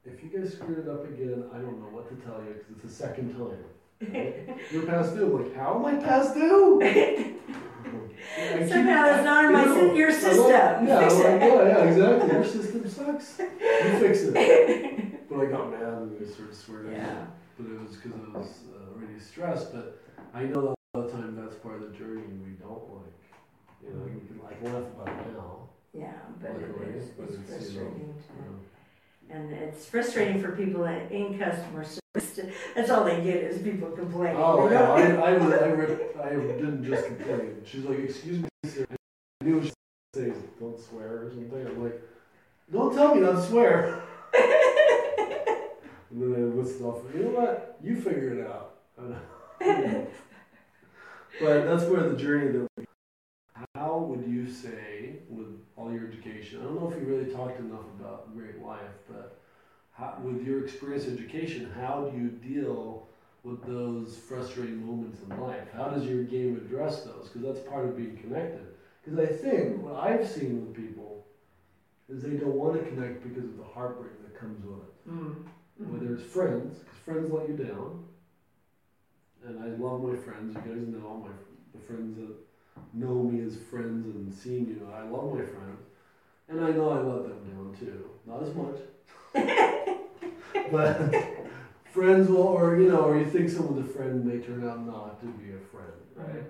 If 0.03 0.23
you 0.23 0.29
guys 0.29 0.53
screwed 0.53 0.79
it 0.79 0.89
up 0.89 1.03
again, 1.05 1.45
I 1.53 1.57
don't 1.57 1.79
know 1.79 1.89
what 1.95 2.09
to 2.09 2.15
tell 2.25 2.41
you 2.43 2.53
because 2.55 2.71
it's 2.71 2.81
the 2.83 2.89
second 3.07 3.33
time. 3.33 3.63
Right? 4.13 4.57
You're 4.71 4.85
past 4.87 5.13
due. 5.15 5.37
Like, 5.37 5.55
how 5.55 5.75
am 5.77 5.85
I 5.85 6.03
past 6.03 6.33
due? 6.33 6.81
I 8.33 8.67
Somehow 8.67 9.05
it's 9.13 9.23
not 9.23 9.45
in 9.45 9.53
my 9.53 9.63
you 9.65 9.69
know, 9.69 9.93
your 9.93 10.09
I 10.09 10.11
like- 10.11 10.21
system. 10.21 10.49
Yeah, 10.49 10.99
like, 10.99 11.11
yeah, 11.11 11.63
yeah, 11.67 11.83
exactly. 11.83 12.31
Your 12.31 12.43
system 12.57 12.89
sucks. 12.89 13.39
You 13.39 13.99
fix 13.99 14.21
it. 14.23 15.29
But 15.29 15.39
I 15.39 15.45
got 15.45 15.71
mad 15.71 15.81
and 15.81 16.17
I 16.17 16.31
sort 16.31 16.49
of 16.49 16.55
sweared 16.55 16.87
at 16.87 16.93
Yeah. 16.93 17.25
But 17.57 17.65
it 17.71 17.79
was 17.81 17.95
because 17.97 18.11
I 18.33 18.37
was 18.37 18.47
uh, 18.73 18.95
already 18.97 19.19
stressed. 19.19 19.73
But 19.73 20.01
I 20.33 20.43
know 20.43 20.61
that 20.61 20.75
all 20.95 21.03
the 21.03 21.11
time 21.11 21.35
that's 21.35 21.55
part 21.55 21.81
of 21.81 21.91
the 21.91 21.97
journey 21.97 22.23
we 22.43 22.51
don't 22.59 22.89
like. 22.95 23.21
You 23.83 23.89
know, 23.93 24.05
you 24.05 24.21
can 24.27 24.39
like 24.43 24.61
laugh 24.63 24.83
about 24.93 25.09
it 25.09 25.33
now. 25.33 25.69
Yeah, 25.93 26.13
but 26.41 26.53
Like 26.53 26.89
it 26.89 26.95
is, 26.95 27.09
but 27.09 27.27
it's 27.29 27.37
it's, 27.37 27.73
you 27.73 27.79
know, 27.81 27.85
frustrating. 27.85 27.99
you 27.99 28.41
know. 28.45 28.59
And 29.29 29.53
it's 29.53 29.85
frustrating 29.85 30.41
for 30.41 30.51
people 30.51 30.85
in, 30.85 31.07
in 31.09 31.39
customer 31.39 31.83
service. 31.85 32.35
to- 32.35 32.51
That's 32.75 32.89
all 32.89 33.03
they 33.05 33.21
get 33.23 33.37
is 33.37 33.61
people 33.61 33.91
complaining. 33.91 34.41
Oh 34.41 34.69
yeah? 34.69 34.91
I, 34.91 35.01
I, 35.01 35.31
I, 35.31 35.67
ripped, 35.67 36.17
I 36.17 36.29
didn't 36.31 36.83
just 36.83 37.05
complain. 37.05 37.61
She's 37.65 37.83
like, 37.85 37.99
"Excuse 37.99 38.41
me, 38.41 38.49
sir." 38.65 38.85
I 39.41 39.45
knew 39.45 39.61
she 39.61 39.67
was 39.67 39.73
say, 40.15 40.33
"Don't 40.59 40.79
swear" 40.79 41.25
or 41.25 41.29
something. 41.29 41.65
I'm 41.65 41.83
like, 41.83 42.01
"Don't 42.71 42.93
tell 42.93 43.15
me 43.15 43.21
not 43.21 43.33
to 43.33 43.41
swear." 43.43 44.03
and 46.09 46.21
then 46.21 46.33
I 46.35 46.39
listed 46.61 46.81
off. 46.81 47.01
You 47.15 47.23
know 47.23 47.29
what? 47.29 47.77
You 47.81 47.95
figure 47.95 48.39
it 48.39 48.47
out. 48.47 48.75
but 51.39 51.63
that's 51.65 51.83
where 51.83 52.09
the 52.09 52.17
journey 52.17 52.51
that. 52.57 52.70
How 53.75 53.97
would 53.97 54.27
you 54.27 54.49
say, 54.49 55.17
with 55.29 55.59
all 55.75 55.91
your 55.91 56.07
education? 56.07 56.59
I 56.59 56.63
don't 56.63 56.79
know 56.79 56.91
if 56.91 56.99
you 56.99 57.07
really 57.07 57.33
talked 57.33 57.59
enough 57.59 57.85
about 57.99 58.35
Great 58.35 58.61
Life, 58.61 58.95
but 59.07 59.39
how, 59.91 60.17
with 60.21 60.45
your 60.45 60.63
experience 60.63 61.05
education, 61.05 61.71
how 61.75 62.09
do 62.09 62.17
you 62.17 62.29
deal 62.29 63.07
with 63.43 63.65
those 63.65 64.17
frustrating 64.17 64.85
moments 64.85 65.19
in 65.23 65.39
life? 65.39 65.67
How 65.75 65.89
does 65.89 66.05
your 66.05 66.23
game 66.23 66.55
address 66.57 67.03
those? 67.03 67.29
Because 67.29 67.41
that's 67.41 67.67
part 67.67 67.85
of 67.85 67.97
being 67.97 68.17
connected. 68.17 68.65
Because 69.03 69.19
I 69.19 69.25
think 69.25 69.83
what 69.83 69.95
I've 69.95 70.27
seen 70.27 70.61
with 70.61 70.75
people 70.75 71.25
is 72.07 72.21
they 72.21 72.37
don't 72.37 72.55
want 72.55 72.73
to 72.77 72.89
connect 72.89 73.23
because 73.23 73.45
of 73.45 73.57
the 73.57 73.63
heartbreak 73.63 74.21
that 74.21 74.39
comes 74.39 74.63
with 74.63 74.81
it. 74.83 75.09
Mm, 75.09 75.35
mm. 75.81 75.91
Whether 75.91 76.15
it's 76.15 76.31
friends, 76.31 76.77
because 76.79 76.99
friends 76.99 77.31
let 77.31 77.47
you 77.49 77.55
down. 77.55 78.03
And 79.43 79.59
I 79.59 79.67
love 79.81 80.03
my 80.03 80.15
friends. 80.15 80.55
You 80.55 80.61
guys 80.61 80.87
know 80.87 81.07
all 81.07 81.17
my 81.17 81.31
the 81.73 81.79
friends 81.79 82.17
that 82.17 82.35
know 82.93 83.23
me 83.23 83.45
as 83.45 83.55
friends 83.69 84.05
and 84.15 84.33
seeing 84.33 84.67
you. 84.67 84.87
I 84.93 85.01
love 85.03 85.33
my 85.33 85.43
friends, 85.43 85.81
and 86.49 86.63
I 86.63 86.71
know 86.71 86.89
I 86.89 86.99
let 87.01 87.23
them 87.23 87.43
down 87.49 87.75
too. 87.79 88.09
Not 88.25 88.43
as 88.43 88.53
much, 88.55 88.77
but 90.71 91.15
friends 91.91 92.29
will, 92.29 92.47
or 92.47 92.79
you 92.79 92.89
know, 92.89 93.01
or 93.01 93.17
you 93.17 93.25
think 93.25 93.49
someone's 93.49 93.89
a 93.89 93.93
friend, 93.93 94.23
and 94.23 94.31
they 94.31 94.45
turn 94.45 94.67
out 94.67 94.85
not 94.85 95.19
to 95.21 95.27
be 95.27 95.51
a 95.51 95.59
friend, 95.59 95.93
right? 96.15 96.43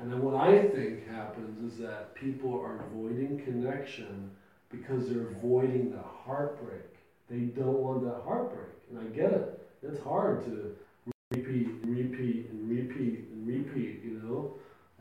And 0.00 0.10
then 0.10 0.22
what 0.22 0.34
I 0.34 0.68
think 0.68 1.06
happens 1.08 1.72
is 1.72 1.78
that 1.80 2.14
people 2.14 2.58
are 2.58 2.84
avoiding 2.86 3.42
connection 3.44 4.30
because 4.70 5.08
they're 5.08 5.28
avoiding 5.28 5.90
the 5.90 6.02
heartbreak. 6.02 6.96
They 7.28 7.40
don't 7.40 7.78
want 7.78 8.04
that 8.04 8.22
heartbreak. 8.24 8.70
And 8.90 8.98
I 8.98 9.04
get 9.14 9.32
it. 9.32 9.60
It's 9.82 10.02
hard 10.02 10.44
to 10.46 10.74
repeat 11.30 11.68
and 11.82 11.96
repeat 11.96 12.48
and 12.50 12.68
repeat 12.68 13.28
and 13.30 13.46
repeat? 13.46 13.99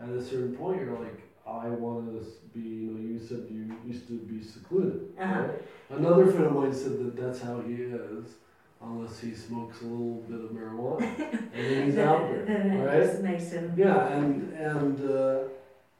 At 0.01 0.09
a 0.09 0.23
certain 0.23 0.55
point, 0.55 0.81
you're 0.81 0.97
like, 0.97 1.21
I 1.45 1.67
want 1.67 2.07
to 2.07 2.25
be, 2.53 2.61
you 2.61 2.91
know, 2.91 2.99
you 3.01 3.19
said 3.19 3.47
you 3.51 3.75
used 3.85 4.07
to 4.07 4.19
be 4.19 4.41
secluded. 4.43 5.09
Uh-huh. 5.19 5.41
Right? 5.41 5.61
Another 5.89 6.27
friend 6.27 6.45
of 6.45 6.53
mine 6.53 6.73
said 6.73 6.99
that 6.99 7.17
that's 7.17 7.41
how 7.41 7.59
he 7.61 7.73
is, 7.73 8.35
unless 8.81 9.19
he 9.19 9.33
smokes 9.33 9.81
a 9.81 9.85
little 9.85 10.21
bit 10.29 10.39
of 10.39 10.51
marijuana. 10.51 11.01
and 11.53 11.65
then 11.65 11.85
he's 11.85 11.97
out 11.97 12.29
there. 12.29 12.45
then 12.45 12.81
right? 12.81 13.03
just 13.03 13.21
makes 13.21 13.49
them. 13.49 13.73
Yeah, 13.75 14.07
and 14.13 14.53
and 14.53 15.09
uh, 15.09 15.39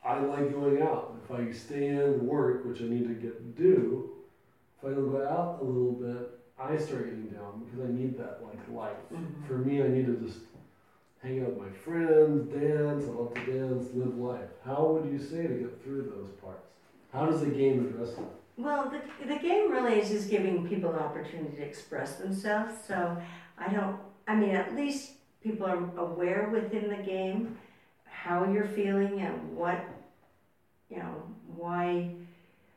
I 0.03 0.19
like 0.19 0.51
going 0.51 0.81
out. 0.81 1.15
If 1.23 1.31
I 1.31 1.51
stay 1.51 1.89
in 1.89 1.99
and 1.99 2.21
work, 2.21 2.65
which 2.65 2.81
I 2.81 2.85
need 2.85 3.07
to 3.07 3.15
get 3.15 3.55
do, 3.57 4.12
if 4.77 4.89
I 4.89 4.93
go 4.93 5.27
out 5.27 5.59
a 5.62 5.65
little 5.65 5.93
bit, 5.93 6.39
I 6.57 6.77
start 6.77 7.05
getting 7.05 7.27
down 7.27 7.65
because 7.65 7.89
I 7.89 7.91
need 7.91 8.17
that 8.17 8.41
like 8.43 8.59
life. 8.71 8.97
Mhm. 9.13 9.47
For 9.47 9.57
me, 9.57 9.81
I 9.81 9.88
need 9.88 10.05
to 10.05 10.15
just 10.25 10.39
hang 11.21 11.41
out 11.41 11.53
with 11.53 11.60
my 11.60 11.77
friends, 11.77 12.47
dance, 12.51 13.05
I 13.05 13.12
love 13.12 13.34
to 13.34 13.45
dance, 13.45 13.88
live 13.93 14.17
life. 14.17 14.49
How 14.65 14.86
would 14.86 15.12
you 15.12 15.19
say 15.19 15.47
to 15.47 15.53
get 15.53 15.84
through 15.84 16.13
those 16.15 16.29
parts? 16.41 16.67
How 17.12 17.25
does 17.25 17.41
the 17.41 17.47
game 17.47 17.86
address 17.88 18.15
that? 18.15 18.29
Well, 18.58 18.91
the, 18.91 19.25
the 19.25 19.39
game 19.39 19.71
really 19.71 19.99
is 19.99 20.10
just 20.10 20.29
giving 20.29 20.67
people 20.67 20.91
an 20.91 20.99
opportunity 20.99 21.58
to 21.58 21.63
express 21.63 22.15
themselves. 22.15 22.73
So 22.88 23.17
I 23.58 23.71
don't, 23.71 23.97
I 24.27 24.36
mean, 24.36 24.51
at 24.51 24.75
least 24.75 25.13
people 25.43 25.65
are 25.65 25.89
aware 25.97 26.49
within 26.51 26.89
the 26.89 27.03
game 27.03 27.58
how 28.05 28.49
you're 28.51 28.67
feeling 28.67 29.21
and 29.21 29.55
what, 29.55 29.84
you 30.89 30.97
know, 30.97 31.23
why. 31.55 32.12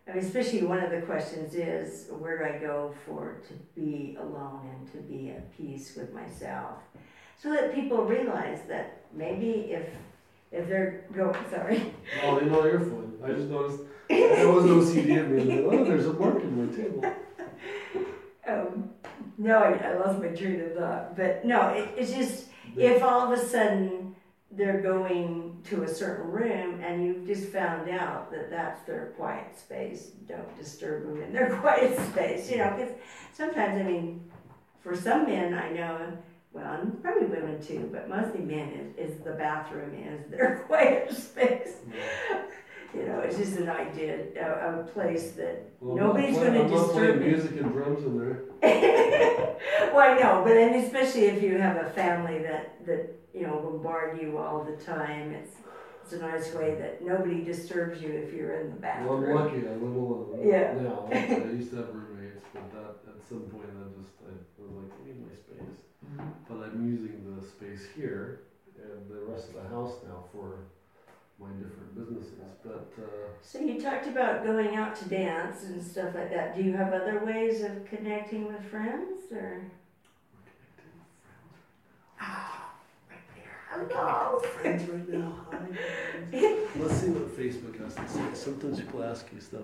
I 0.08 0.14
mean, 0.14 0.24
especially 0.24 0.62
one 0.64 0.82
of 0.82 0.90
the 0.90 1.00
questions 1.02 1.54
is 1.54 2.06
where 2.10 2.38
do 2.38 2.56
I 2.56 2.58
go 2.58 2.92
for 3.06 3.40
to 3.48 3.54
be 3.80 4.16
alone 4.20 4.68
and 4.72 4.92
to 4.92 4.98
be 4.98 5.30
at 5.30 5.56
peace 5.56 5.94
with 5.96 6.12
myself? 6.12 6.78
So 7.42 7.50
that 7.50 7.74
people 7.74 8.04
realize 8.04 8.60
that 8.68 9.02
maybe 9.12 9.72
if 9.72 9.88
if 10.52 10.68
they're 10.68 11.06
go 11.12 11.34
sorry. 11.50 11.92
Oh, 12.22 12.38
they 12.38 12.46
know, 12.46 12.64
you're 12.64 12.80
fun. 12.80 13.14
I 13.24 13.32
just 13.32 13.48
noticed 13.48 13.82
there 14.08 14.48
was 14.48 14.64
OCD 14.64 15.18
at 15.18 15.28
me. 15.28 15.60
Like, 15.60 15.80
oh, 15.80 15.84
there's 15.84 16.06
a 16.06 16.12
mark 16.12 16.40
in 16.42 16.66
my 16.66 16.76
table. 16.76 17.04
Um, 18.44 18.90
no, 19.38 19.58
I, 19.58 19.74
I 19.74 19.94
lost 19.98 20.18
my 20.20 20.26
train 20.26 20.60
of 20.62 20.74
thought. 20.74 21.16
But 21.16 21.44
no, 21.44 21.68
it, 21.68 21.88
it's 21.96 22.12
just 22.12 22.46
if 22.76 23.00
all 23.00 23.32
of 23.32 23.38
a 23.38 23.40
sudden 23.40 24.16
they're 24.50 24.80
going 24.80 25.62
to 25.66 25.84
a 25.84 25.88
certain 25.88 26.28
room 26.28 26.80
and 26.82 27.04
you've 27.04 27.24
just 27.24 27.52
found 27.52 27.88
out 27.88 28.32
that 28.32 28.50
that's 28.50 28.82
their 28.82 29.12
quiet 29.16 29.56
space, 29.56 30.10
don't 30.28 30.58
disturb 30.58 31.04
them 31.04 31.22
in 31.22 31.32
their 31.32 31.56
quiet 31.60 31.96
space. 32.10 32.50
You 32.50 32.58
know, 32.58 32.74
because 32.76 32.92
sometimes, 33.32 33.80
I 33.80 33.84
mean, 33.84 34.28
for 34.82 34.96
some 34.96 35.26
men 35.26 35.54
I 35.54 35.70
know, 35.70 36.18
well, 36.52 36.80
and 36.80 37.02
probably 37.02 37.26
women 37.26 37.60
too, 37.62 37.88
but 37.92 38.08
mostly 38.08 38.40
men 38.40 38.94
is, 38.98 39.10
is 39.12 39.18
the 39.24 39.32
bathroom 39.32 39.94
is 39.94 40.30
their 40.30 40.64
quiet 40.66 41.10
space. 41.14 41.76
You 42.94 43.06
know, 43.06 43.20
it's 43.20 43.38
just 43.38 43.56
an 43.56 43.70
idea, 43.70 44.18
a, 44.38 44.80
a 44.80 44.84
place 44.84 45.32
that 45.32 45.70
Well, 45.80 45.96
Nobody's 45.96 46.36
I'm 46.36 46.52
playing 46.52 46.68
disturb 46.68 47.20
me. 47.20 47.26
music 47.28 47.52
and 47.60 47.72
drums 47.72 48.04
in 48.04 48.18
there. 48.18 48.42
well, 49.94 50.00
I 50.10 50.18
know, 50.20 50.42
but 50.44 50.52
then 50.54 50.74
especially 50.74 51.24
if 51.26 51.42
you 51.42 51.56
have 51.58 51.78
a 51.78 51.88
family 51.90 52.38
that, 52.42 52.84
that, 52.86 53.14
you 53.32 53.46
know, 53.46 53.58
bombard 53.60 54.20
you 54.20 54.36
all 54.36 54.62
the 54.62 54.76
time, 54.84 55.30
it's, 55.32 55.54
it's 56.04 56.12
a 56.12 56.18
nice 56.18 56.52
way 56.52 56.74
that 56.74 57.02
nobody 57.02 57.42
disturbs 57.42 58.02
you 58.02 58.10
if 58.10 58.34
you're 58.34 58.60
in 58.60 58.70
the 58.70 58.76
Well, 58.76 59.14
I'm 59.14 59.20
bathroom. 59.22 59.36
lucky. 59.36 59.56
I 59.66 59.70
live 59.72 59.82
alone 59.82 60.38
Yeah. 60.44 60.74
now. 60.74 61.08
I 61.10 61.16
used 61.56 61.70
to 61.70 61.76
have 61.76 61.88
roommates, 61.94 62.42
but 62.52 62.70
that 62.72 63.11
at 63.22 63.28
some 63.28 63.42
point 63.42 63.70
I 63.70 63.86
just 64.00 64.14
I 64.26 64.32
was 64.58 64.72
like, 64.74 64.92
I 64.98 65.06
need 65.06 65.20
my 65.22 65.34
space. 65.34 65.78
Mhm. 66.04 66.32
But 66.48 66.56
I'm 66.66 66.86
using 66.90 67.22
the 67.22 67.46
space 67.46 67.86
here 67.94 68.40
and 68.76 69.08
the 69.08 69.20
rest 69.30 69.48
of 69.50 69.54
the 69.54 69.68
house 69.68 69.94
now 70.04 70.24
for 70.32 70.58
my 71.38 71.48
different 71.62 71.94
businesses. 71.94 72.50
But 72.64 72.92
uh, 72.98 73.28
So 73.42 73.60
you 73.60 73.80
talked 73.80 74.06
about 74.08 74.44
going 74.44 74.74
out 74.74 74.96
to 74.96 75.04
dance 75.08 75.64
and 75.64 75.82
stuff 75.82 76.14
like 76.14 76.30
that. 76.30 76.56
Do 76.56 76.62
you 76.62 76.72
have 76.72 76.92
other 76.92 77.24
ways 77.24 77.62
of 77.62 77.84
connecting 77.86 78.46
with 78.46 78.64
friends 78.64 79.30
or? 79.32 79.62
Hello. 83.70 84.38
friends 84.38 84.88
right 84.88 85.08
now. 85.08 85.46
Hi. 85.50 85.58
Let's 86.76 86.94
see 87.00 87.08
what 87.10 87.36
Facebook 87.36 87.78
has 87.80 87.94
to 87.94 88.08
say. 88.08 88.22
Sometimes 88.34 88.80
people 88.80 89.02
ask 89.02 89.26
you 89.32 89.40
stuff. 89.40 89.62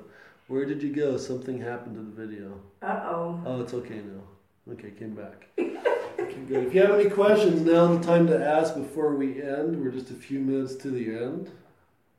Where 0.48 0.64
did 0.64 0.82
you 0.82 0.92
go? 0.94 1.16
Something 1.18 1.60
happened 1.60 1.96
to 1.96 2.02
the 2.02 2.26
video. 2.26 2.60
Uh 2.82 3.00
oh. 3.04 3.40
Oh, 3.44 3.60
it's 3.60 3.74
okay 3.74 3.96
now. 3.96 4.72
Okay, 4.72 4.90
came 4.90 5.14
back. 5.14 5.46
Okay, 6.20 6.40
good. 6.48 6.66
If 6.66 6.74
you 6.74 6.82
have 6.82 6.90
any 6.90 7.08
questions, 7.08 7.60
now's 7.62 8.00
the 8.00 8.04
time 8.04 8.26
to 8.26 8.44
ask 8.44 8.74
before 8.74 9.14
we 9.14 9.40
end. 9.40 9.80
We're 9.80 9.92
just 9.92 10.10
a 10.10 10.14
few 10.14 10.40
minutes 10.40 10.74
to 10.76 10.90
the 10.90 11.14
end. 11.14 11.48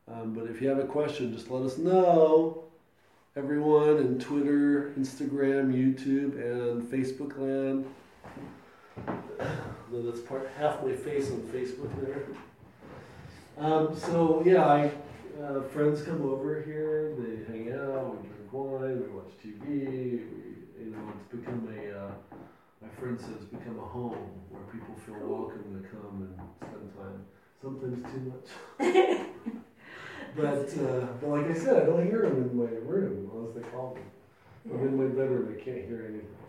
Um, 0.07 0.33
but 0.33 0.45
if 0.49 0.61
you 0.61 0.69
have 0.69 0.79
a 0.79 0.85
question, 0.87 1.33
just 1.33 1.51
let 1.51 1.63
us 1.63 1.77
know. 1.77 2.63
Everyone 3.35 3.97
in 3.97 4.19
Twitter, 4.19 4.93
Instagram, 4.97 5.73
YouTube, 5.73 6.39
and 6.41 6.81
Facebook 6.81 7.37
land. 7.37 7.85
No, 9.91 10.01
that's 10.01 10.21
part 10.21 10.49
half 10.57 10.81
my 10.81 10.93
face 10.93 11.29
on 11.29 11.41
Facebook 11.53 11.91
there. 12.01 12.23
Um, 13.57 13.95
so 13.97 14.41
yeah, 14.45 14.65
I 14.65 14.91
uh, 15.41 15.61
friends 15.69 16.01
come 16.01 16.21
over 16.23 16.61
here. 16.61 17.15
They 17.17 17.51
hang 17.51 17.71
out. 17.73 18.21
We 18.21 18.27
drink 18.27 18.51
wine. 18.51 19.01
We 19.01 19.07
watch 19.07 19.31
TV. 19.43 19.67
We, 19.67 20.83
you 20.83 20.91
know, 20.91 21.13
it's 21.15 21.35
become 21.35 21.67
a. 21.77 22.05
Uh, 22.05 22.11
my 22.81 22.89
friend 22.99 23.19
said 23.19 23.31
it's 23.35 23.45
become 23.45 23.77
a 23.79 23.85
home 23.85 24.31
where 24.49 24.63
people 24.71 24.95
feel 25.05 25.19
welcome 25.27 25.81
to 25.81 25.87
come 25.89 26.27
and 26.27 26.39
spend 26.61 26.93
time. 26.95 27.25
Sometimes 27.61 27.99
too 28.11 28.23
much. 28.31 28.47
but 30.35 30.69
uh, 30.79 31.07
but 31.19 31.29
like 31.29 31.51
I 31.51 31.53
said, 31.53 31.83
I 31.83 31.85
don't 31.85 32.05
hear 32.05 32.21
them 32.21 32.49
in 32.49 32.57
my 32.57 32.71
room 32.87 33.29
unless 33.33 33.55
they 33.55 33.69
call 33.69 33.95
me. 33.95 34.01
I'm 34.71 34.87
in 34.87 34.97
my 34.97 35.07
bedroom. 35.07 35.55
I 35.57 35.63
can't 35.63 35.85
hear 35.85 36.05
anything. 36.07 36.39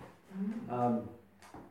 Um, 0.71 1.09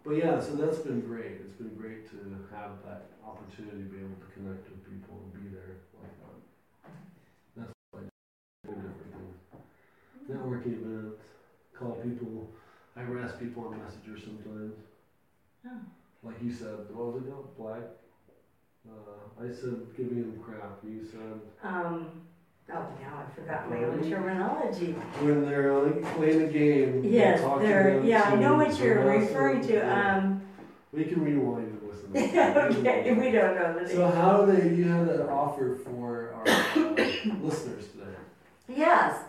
but 0.04 0.16
yeah, 0.16 0.40
so 0.42 0.56
that's 0.56 0.80
been 0.80 1.02
great. 1.02 1.40
It's 1.46 1.56
been 1.56 1.76
great 1.76 2.10
to 2.12 2.18
have 2.56 2.72
that 2.86 3.12
opportunity 3.26 3.84
to 3.84 3.90
be 3.90 4.00
able 4.00 4.16
to 4.16 4.30
connect 4.34 4.70
with 4.70 4.84
people 4.84 5.20
and 5.24 5.34
be 5.34 5.56
there 5.56 5.80
like 6.02 6.16
that. 6.20 6.40
That's 7.56 7.74
what 7.92 8.04
I 8.04 8.06
do. 8.06 8.74
Doing 8.74 8.82
different 8.82 9.14
things. 9.14 9.38
Networking 10.50 10.74
events, 10.82 11.22
call 11.78 11.92
people. 12.04 12.50
I 12.96 13.02
harass 13.02 13.34
people 13.40 13.66
on 13.68 13.78
Messenger 13.78 14.20
sometimes. 14.20 14.74
Oh. 15.68 15.70
Like 16.24 16.42
you 16.44 16.52
said, 16.52 16.74
what 16.92 17.14
was 17.14 17.24
it 17.24 17.30
called? 17.32 17.56
Black? 17.58 17.82
Uh, 18.90 19.44
I 19.44 19.48
said 19.54 19.76
giving 19.96 20.22
them 20.22 20.40
crap. 20.44 20.80
You 20.84 21.06
said 21.06 21.40
Um, 21.64 22.24
oh, 22.72 22.88
now 23.02 23.24
I 23.28 23.36
forgot 23.36 23.70
my 23.70 23.84
own 23.84 24.10
terminology. 24.10 24.94
when 25.22 25.46
they're 25.46 25.72
like, 25.74 26.16
playing 26.16 26.42
a 26.42 26.48
game. 26.48 27.04
Yes, 27.04 27.42
talk 27.42 27.62
to 27.62 27.68
there, 27.68 27.94
them 28.00 28.06
yeah, 28.06 28.24
I 28.24 28.36
know 28.36 28.56
what 28.56 28.78
you're 28.80 29.04
referring 29.04 29.62
to, 29.68 29.74
Yeah. 29.74 30.18
um, 30.18 30.42
We 30.92 31.06
can 31.06 31.24
rewind 31.24 31.68
and 31.68 31.90
listen. 31.90 32.10
okay, 32.88 33.14
we 33.14 33.32
don't 33.32 33.56
know 33.56 33.80
the 33.80 33.88
So 33.88 34.10
how 34.10 34.46
do 34.46 34.52
they, 34.54 34.76
you 34.76 34.86
have 34.86 35.08
an 35.10 35.22
offer 35.30 35.78
for 35.86 36.34
our 36.34 36.48
uh, 36.50 37.36
listeners 37.44 37.88
today. 37.92 38.16
Yes, 38.68 39.20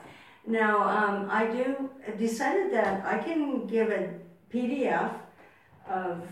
now, 0.47 0.83
um, 0.83 1.29
I 1.31 1.47
do, 1.47 1.91
decided 2.19 2.73
that 2.73 3.05
I 3.05 3.19
can 3.19 3.67
give 3.67 3.91
a 3.91 4.15
PDF 4.53 5.13
of, 5.89 6.27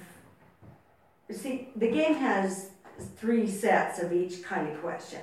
see, 1.30 1.68
the 1.76 1.90
game 1.90 2.14
has 2.14 2.70
three 3.16 3.46
sets 3.46 4.00
of 4.00 4.12
each 4.12 4.42
kind 4.42 4.68
of 4.68 4.80
question. 4.80 5.20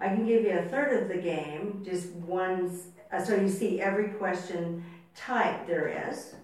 I 0.00 0.08
can 0.08 0.24
give 0.24 0.44
you 0.44 0.58
a 0.58 0.62
third 0.62 1.02
of 1.02 1.08
the 1.08 1.16
game, 1.16 1.82
just 1.84 2.12
one, 2.12 2.78
uh, 3.12 3.22
so 3.22 3.34
you 3.34 3.48
see 3.48 3.80
every 3.80 4.10
question 4.10 4.84
type 5.16 5.66
there 5.66 6.08
is. 6.08 6.34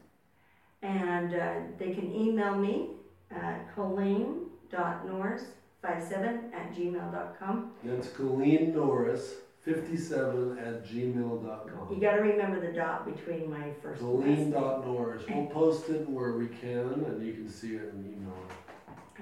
And 0.83 1.35
uh, 1.35 1.55
they 1.79 1.93
can 1.93 2.13
email 2.13 2.57
me 2.57 2.91
at 3.31 3.73
colleen.norris57 3.75 5.45
at 5.85 6.75
gmail.com. 6.75 7.71
That's 7.85 8.09
Colleen 8.09 8.75
Norris, 8.75 9.35
57 9.65 10.59
at 10.59 10.85
gmail.com. 10.85 11.41
You 11.91 11.97
gmail.com. 11.97 12.01
gotta 12.01 12.23
remember 12.23 12.61
the 12.61 12.73
dot 12.73 13.07
between 13.07 13.51
my 13.51 13.73
first 13.83 14.03
and 14.03 14.11
last 14.19 14.27
name. 14.29 14.53
Colleen.norris. 14.53 15.23
We'll 15.29 15.47
post 15.47 15.89
it 15.89 16.09
where 16.09 16.33
we 16.33 16.49
can 16.49 17.05
and 17.07 17.27
you 17.27 17.33
can 17.33 17.49
see 17.49 17.77
it 17.77 17.93
in 17.95 18.15
email. 18.15 18.35
it. 18.49 18.55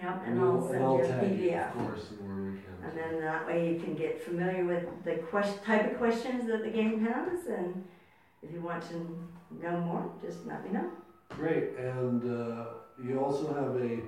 Yep, 0.03 0.23
and 0.27 0.41
I'll 0.41 0.69
send 0.69 0.83
I'll 0.83 0.99
you 0.99 1.05
a 1.05 1.07
tag 1.07 1.39
you, 1.39 1.51
PDF. 1.51 1.69
Of 1.69 1.87
course, 1.87 2.11
and 2.11 2.29
where 2.29 2.51
we 2.51 2.59
can. 2.59 2.91
And 2.91 2.99
then 2.99 3.21
that 3.21 3.47
way 3.47 3.73
you 3.73 3.79
can 3.79 3.95
get 3.95 4.21
familiar 4.21 4.65
with 4.65 4.85
the 5.05 5.17
question, 5.31 5.59
type 5.65 5.93
of 5.93 5.99
questions 5.99 6.47
that 6.49 6.65
the 6.65 6.71
game 6.71 7.05
has, 7.05 7.47
and 7.47 7.85
if 8.43 8.51
you 8.53 8.61
want 8.61 8.83
to 8.89 8.95
know 9.63 9.79
more, 9.81 10.11
just 10.21 10.45
let 10.47 10.65
me 10.65 10.73
know. 10.73 10.91
Great, 11.29 11.77
and 11.79 12.25
uh, 12.25 12.65
you 13.05 13.21
also 13.21 13.55
have 13.55 13.77
a 13.77 14.01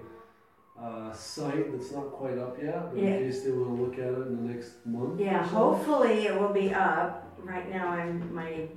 uh, 0.81 1.13
site 1.13 1.71
that's 1.73 1.93
not 1.93 2.13
quite 2.13 2.37
up 2.39 2.61
yet, 2.61 2.91
but 2.93 2.99
Yeah. 3.03 3.11
in 3.11 3.25
case 3.31 3.43
they 3.43 3.53
want 3.53 3.77
to 3.77 3.83
look 3.85 3.95
at 3.95 4.13
it 4.13 4.27
in 4.27 4.47
the 4.47 4.53
next 4.55 4.85
month. 4.85 5.21
or 5.21 5.23
Yeah, 5.23 5.43
so. 5.45 5.55
hopefully 5.55 6.27
it 6.27 6.39
will 6.39 6.53
be 6.53 6.73
up. 6.75 7.21
Right 7.43 7.71
now, 7.71 7.89
I'm, 7.89 8.35
my 8.35 8.69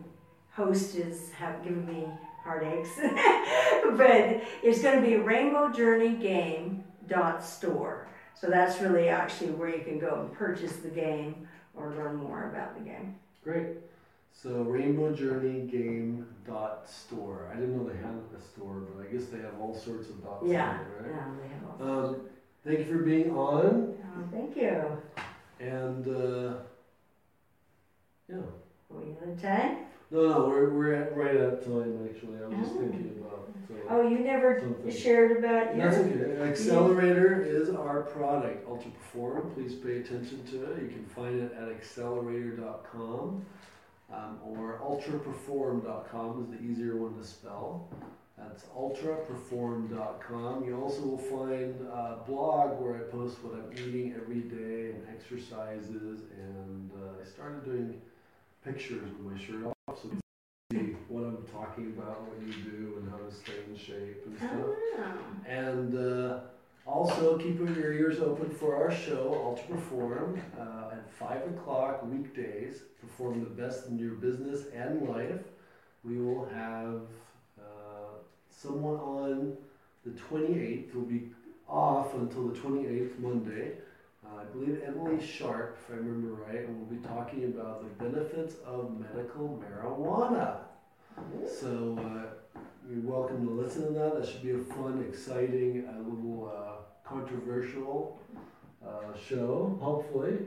host 0.52 0.96
is 0.96 1.32
have 1.32 1.64
given 1.64 1.86
me 1.86 2.08
heartaches. 2.44 2.90
but 3.98 4.42
it's 4.64 4.82
gonna 4.82 5.02
be 5.02 5.16
Rainbow 5.18 5.70
Journey 5.72 6.16
Game 6.16 6.84
dot 7.08 7.44
store. 7.44 8.08
So 8.36 8.48
that's 8.48 8.80
really 8.82 9.10
actually 9.10 9.52
where 9.52 9.70
you 9.70 9.84
can 9.84 9.98
go 10.00 10.22
and 10.22 10.32
purchase 10.34 10.76
the 10.78 10.90
game 10.90 11.48
or 11.76 11.94
learn 11.96 12.16
more 12.18 12.50
about 12.50 12.76
the 12.78 12.82
game. 12.84 13.16
Great. 13.44 13.68
So 14.41 14.62
Rainbow 14.62 15.13
Journey 15.15 15.62
Game 15.62 16.28
dot 16.45 16.88
store. 16.88 17.50
I 17.52 17.56
didn't 17.56 17.76
know 17.76 17.89
they 17.89 17.97
had 17.97 18.13
a 18.38 18.41
store, 18.41 18.82
but 18.93 19.04
I 19.04 19.12
guess 19.12 19.26
they 19.26 19.39
have 19.39 19.60
all 19.60 19.73
sorts 19.73 20.10
of 20.10 20.23
dots 20.23 20.45
Yeah, 20.45 20.69
on 20.69 20.76
it, 21.06 21.10
yeah, 21.10 21.26
they 21.41 21.47
have 21.47 21.82
all. 21.82 22.06
Um, 22.06 22.15
thank 22.63 22.80
you 22.80 22.86
for 22.86 23.00
being 23.00 23.32
on, 23.32 23.95
Oh, 23.97 24.23
thank 24.32 24.56
you. 24.56 24.84
and 25.60 26.08
uh, 26.08 26.54
yeah, 28.30 28.38
Were 28.89 29.04
you 29.06 29.17
the 29.26 29.41
time? 29.41 29.78
No, 30.12 30.28
no, 30.30 30.47
we're, 30.47 30.69
we're 30.69 30.93
at, 30.93 31.17
right 31.17 31.36
at 31.36 31.63
time 31.65 32.08
actually. 32.08 32.38
I 32.38 32.47
was 32.47 32.60
just 32.60 32.71
Oh. 32.76 32.80
thinking 32.80 33.15
about. 33.19 33.50
So. 33.67 33.73
Oh, 33.89 34.08
you 34.08 34.19
never 34.19 34.60
Something. 34.60 34.91
shared 34.91 35.38
about 35.43 35.76
your. 35.76 35.89
That's 35.89 35.97
okay. 35.97 36.41
Accelerator 36.43 37.41
is 37.41 37.69
our 37.71 38.04
product, 38.04 38.67
Ultra 38.69 38.91
Perform. 38.91 39.52
Please 39.56 39.73
pay 39.73 39.97
attention 39.97 40.43
to 40.52 40.63
it. 40.73 40.84
You 40.84 40.89
can 40.89 41.06
find 41.06 41.39
it 41.41 41.52
at 41.60 41.67
accelerator.com 41.69 43.43
um, 44.13 44.39
or 44.43 44.80
ultraperform.com 44.84 46.43
is 46.43 46.50
the 46.50 46.62
easier 46.65 46.96
one 46.96 47.17
to 47.17 47.24
spell. 47.26 47.89
That's 48.38 48.65
ultraperform.com. 48.65 50.65
You 50.65 50.80
also 50.80 51.02
will 51.02 51.17
find 51.17 51.82
a 51.82 52.20
blog 52.26 52.80
where 52.80 52.96
I 52.96 53.00
post 53.00 53.43
what 53.43 53.56
I'm 53.56 53.74
eating 53.74 54.13
every 54.15 54.41
day 54.41 54.91
and 54.91 55.08
exercises. 55.10 56.22
And 56.38 56.91
uh, 56.93 57.20
I 57.22 57.26
started 57.26 57.65
doing 57.65 58.00
pictures 58.63 59.10
with 59.17 59.20
my 59.20 59.38
shirt 59.39 59.65
off 59.65 59.74
so 60.02 60.10
you 60.10 60.20
can 60.72 60.72
see 60.72 60.96
what 61.08 61.24
I'm 61.24 61.43
talking 61.52 61.96
about, 61.98 62.22
what 62.22 62.39
you 62.46 62.54
do, 62.63 62.98
and 63.00 63.10
how 63.10 63.17
to 63.17 63.32
stay 63.34 63.63
in 63.67 63.76
shape 63.76 64.24
and 64.28 64.38
stuff. 64.38 64.52
Oh. 64.54 64.76
And 65.48 65.98
uh, 65.98 66.41
also 66.88 67.38
keeping 67.38 67.76
your 67.76 67.93
ears 67.93 68.19
open 68.19 68.50
for 68.50 68.76
our 68.76 68.91
show, 68.91 69.34
Ultra 69.43 69.76
Perform, 69.76 70.41
uh, 70.58 70.93
at 70.93 71.12
5 71.12 71.41
o'clock 71.54 72.04
weekdays. 72.06 72.84
Perform 73.02 73.43
the 73.43 73.50
best 73.50 73.88
in 73.88 74.00
your 74.00 74.13
business 74.13 74.65
and 74.73 75.08
life. 75.08 75.41
We 76.04 76.17
will 76.19 76.45
have 76.45 77.02
uh, 77.60 78.15
someone 78.50 78.95
on 78.95 79.58
the 80.06 80.12
28th. 80.12 80.95
We'll 80.95 81.06
be 81.06 81.30
off 81.67 82.13
until 82.13 82.47
the 82.47 82.58
28th, 82.58 83.19
Monday. 83.19 83.73
Uh, 84.26 84.41
I 84.41 84.43
believe 84.45 84.82
Emily 84.86 85.26
Sharp, 85.26 85.78
if 85.82 85.93
I 85.93 85.97
remember 85.97 86.41
right, 86.43 86.60
and 86.67 86.78
we'll 86.78 87.00
be 87.00 87.06
talking 87.06 87.43
about 87.45 87.84
the 87.84 88.04
benefits 88.06 88.56
of 88.65 88.97
medical 88.97 89.62
marijuana. 89.62 90.58
So, 91.47 91.97
uh, 92.00 92.60
you're 92.89 93.02
welcome 93.02 93.45
to 93.45 93.52
listen 93.52 93.88
to 93.88 94.00
that. 94.00 94.15
That 94.15 94.28
should 94.28 94.43
be 94.43 94.52
a 94.52 94.60
fun, 94.60 95.06
exciting, 95.10 95.86
a 95.93 95.97
little 96.00 96.54
uh, 96.56 96.67
controversial 97.08 98.20
uh, 98.86 99.17
show, 99.17 99.78
hopefully. 99.82 100.38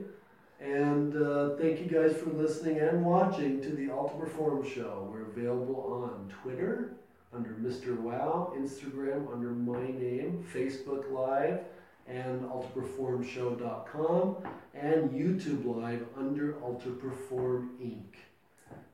And 0.59 1.15
uh, 1.15 1.55
thank 1.57 1.79
you 1.79 1.87
guys 1.87 2.15
for 2.15 2.29
listening 2.29 2.79
and 2.79 3.03
watching 3.03 3.61
to 3.61 3.69
the 3.69 3.89
Ultra 3.89 4.19
Perform 4.19 4.63
Show. 4.67 5.09
We're 5.11 5.23
available 5.23 6.05
on 6.05 6.31
Twitter 6.41 6.93
under 7.33 7.51
Mr. 7.51 7.97
Wow, 7.97 8.53
Instagram 8.55 9.31
under 9.31 9.49
my 9.49 9.81
name, 9.81 10.45
Facebook 10.53 11.11
Live, 11.11 11.61
and 12.07 12.41
ultraperformshow.com, 12.41 14.35
and 14.75 15.09
YouTube 15.11 15.65
Live 15.65 16.05
under 16.17 16.61
Ultra 16.63 16.91
Perform 16.91 17.71
Inc. 17.81 18.17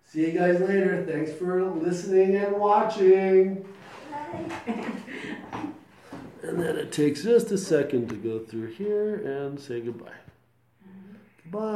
See 0.05 0.27
you 0.27 0.31
guys 0.31 0.61
later. 0.61 1.05
Thanks 1.05 1.33
for 1.33 1.69
listening 1.69 2.37
and 2.37 2.55
watching. 2.55 3.65
And 6.47 6.61
then 6.61 6.77
it 6.77 6.93
takes 6.93 7.23
just 7.23 7.51
a 7.51 7.57
second 7.57 8.07
to 8.09 8.15
go 8.15 8.39
through 8.39 8.67
here 8.67 9.15
and 9.15 9.59
say 9.59 9.81
goodbye. 9.81 10.07
Mm-hmm. 10.87 11.15
Goodbye. 11.43 11.75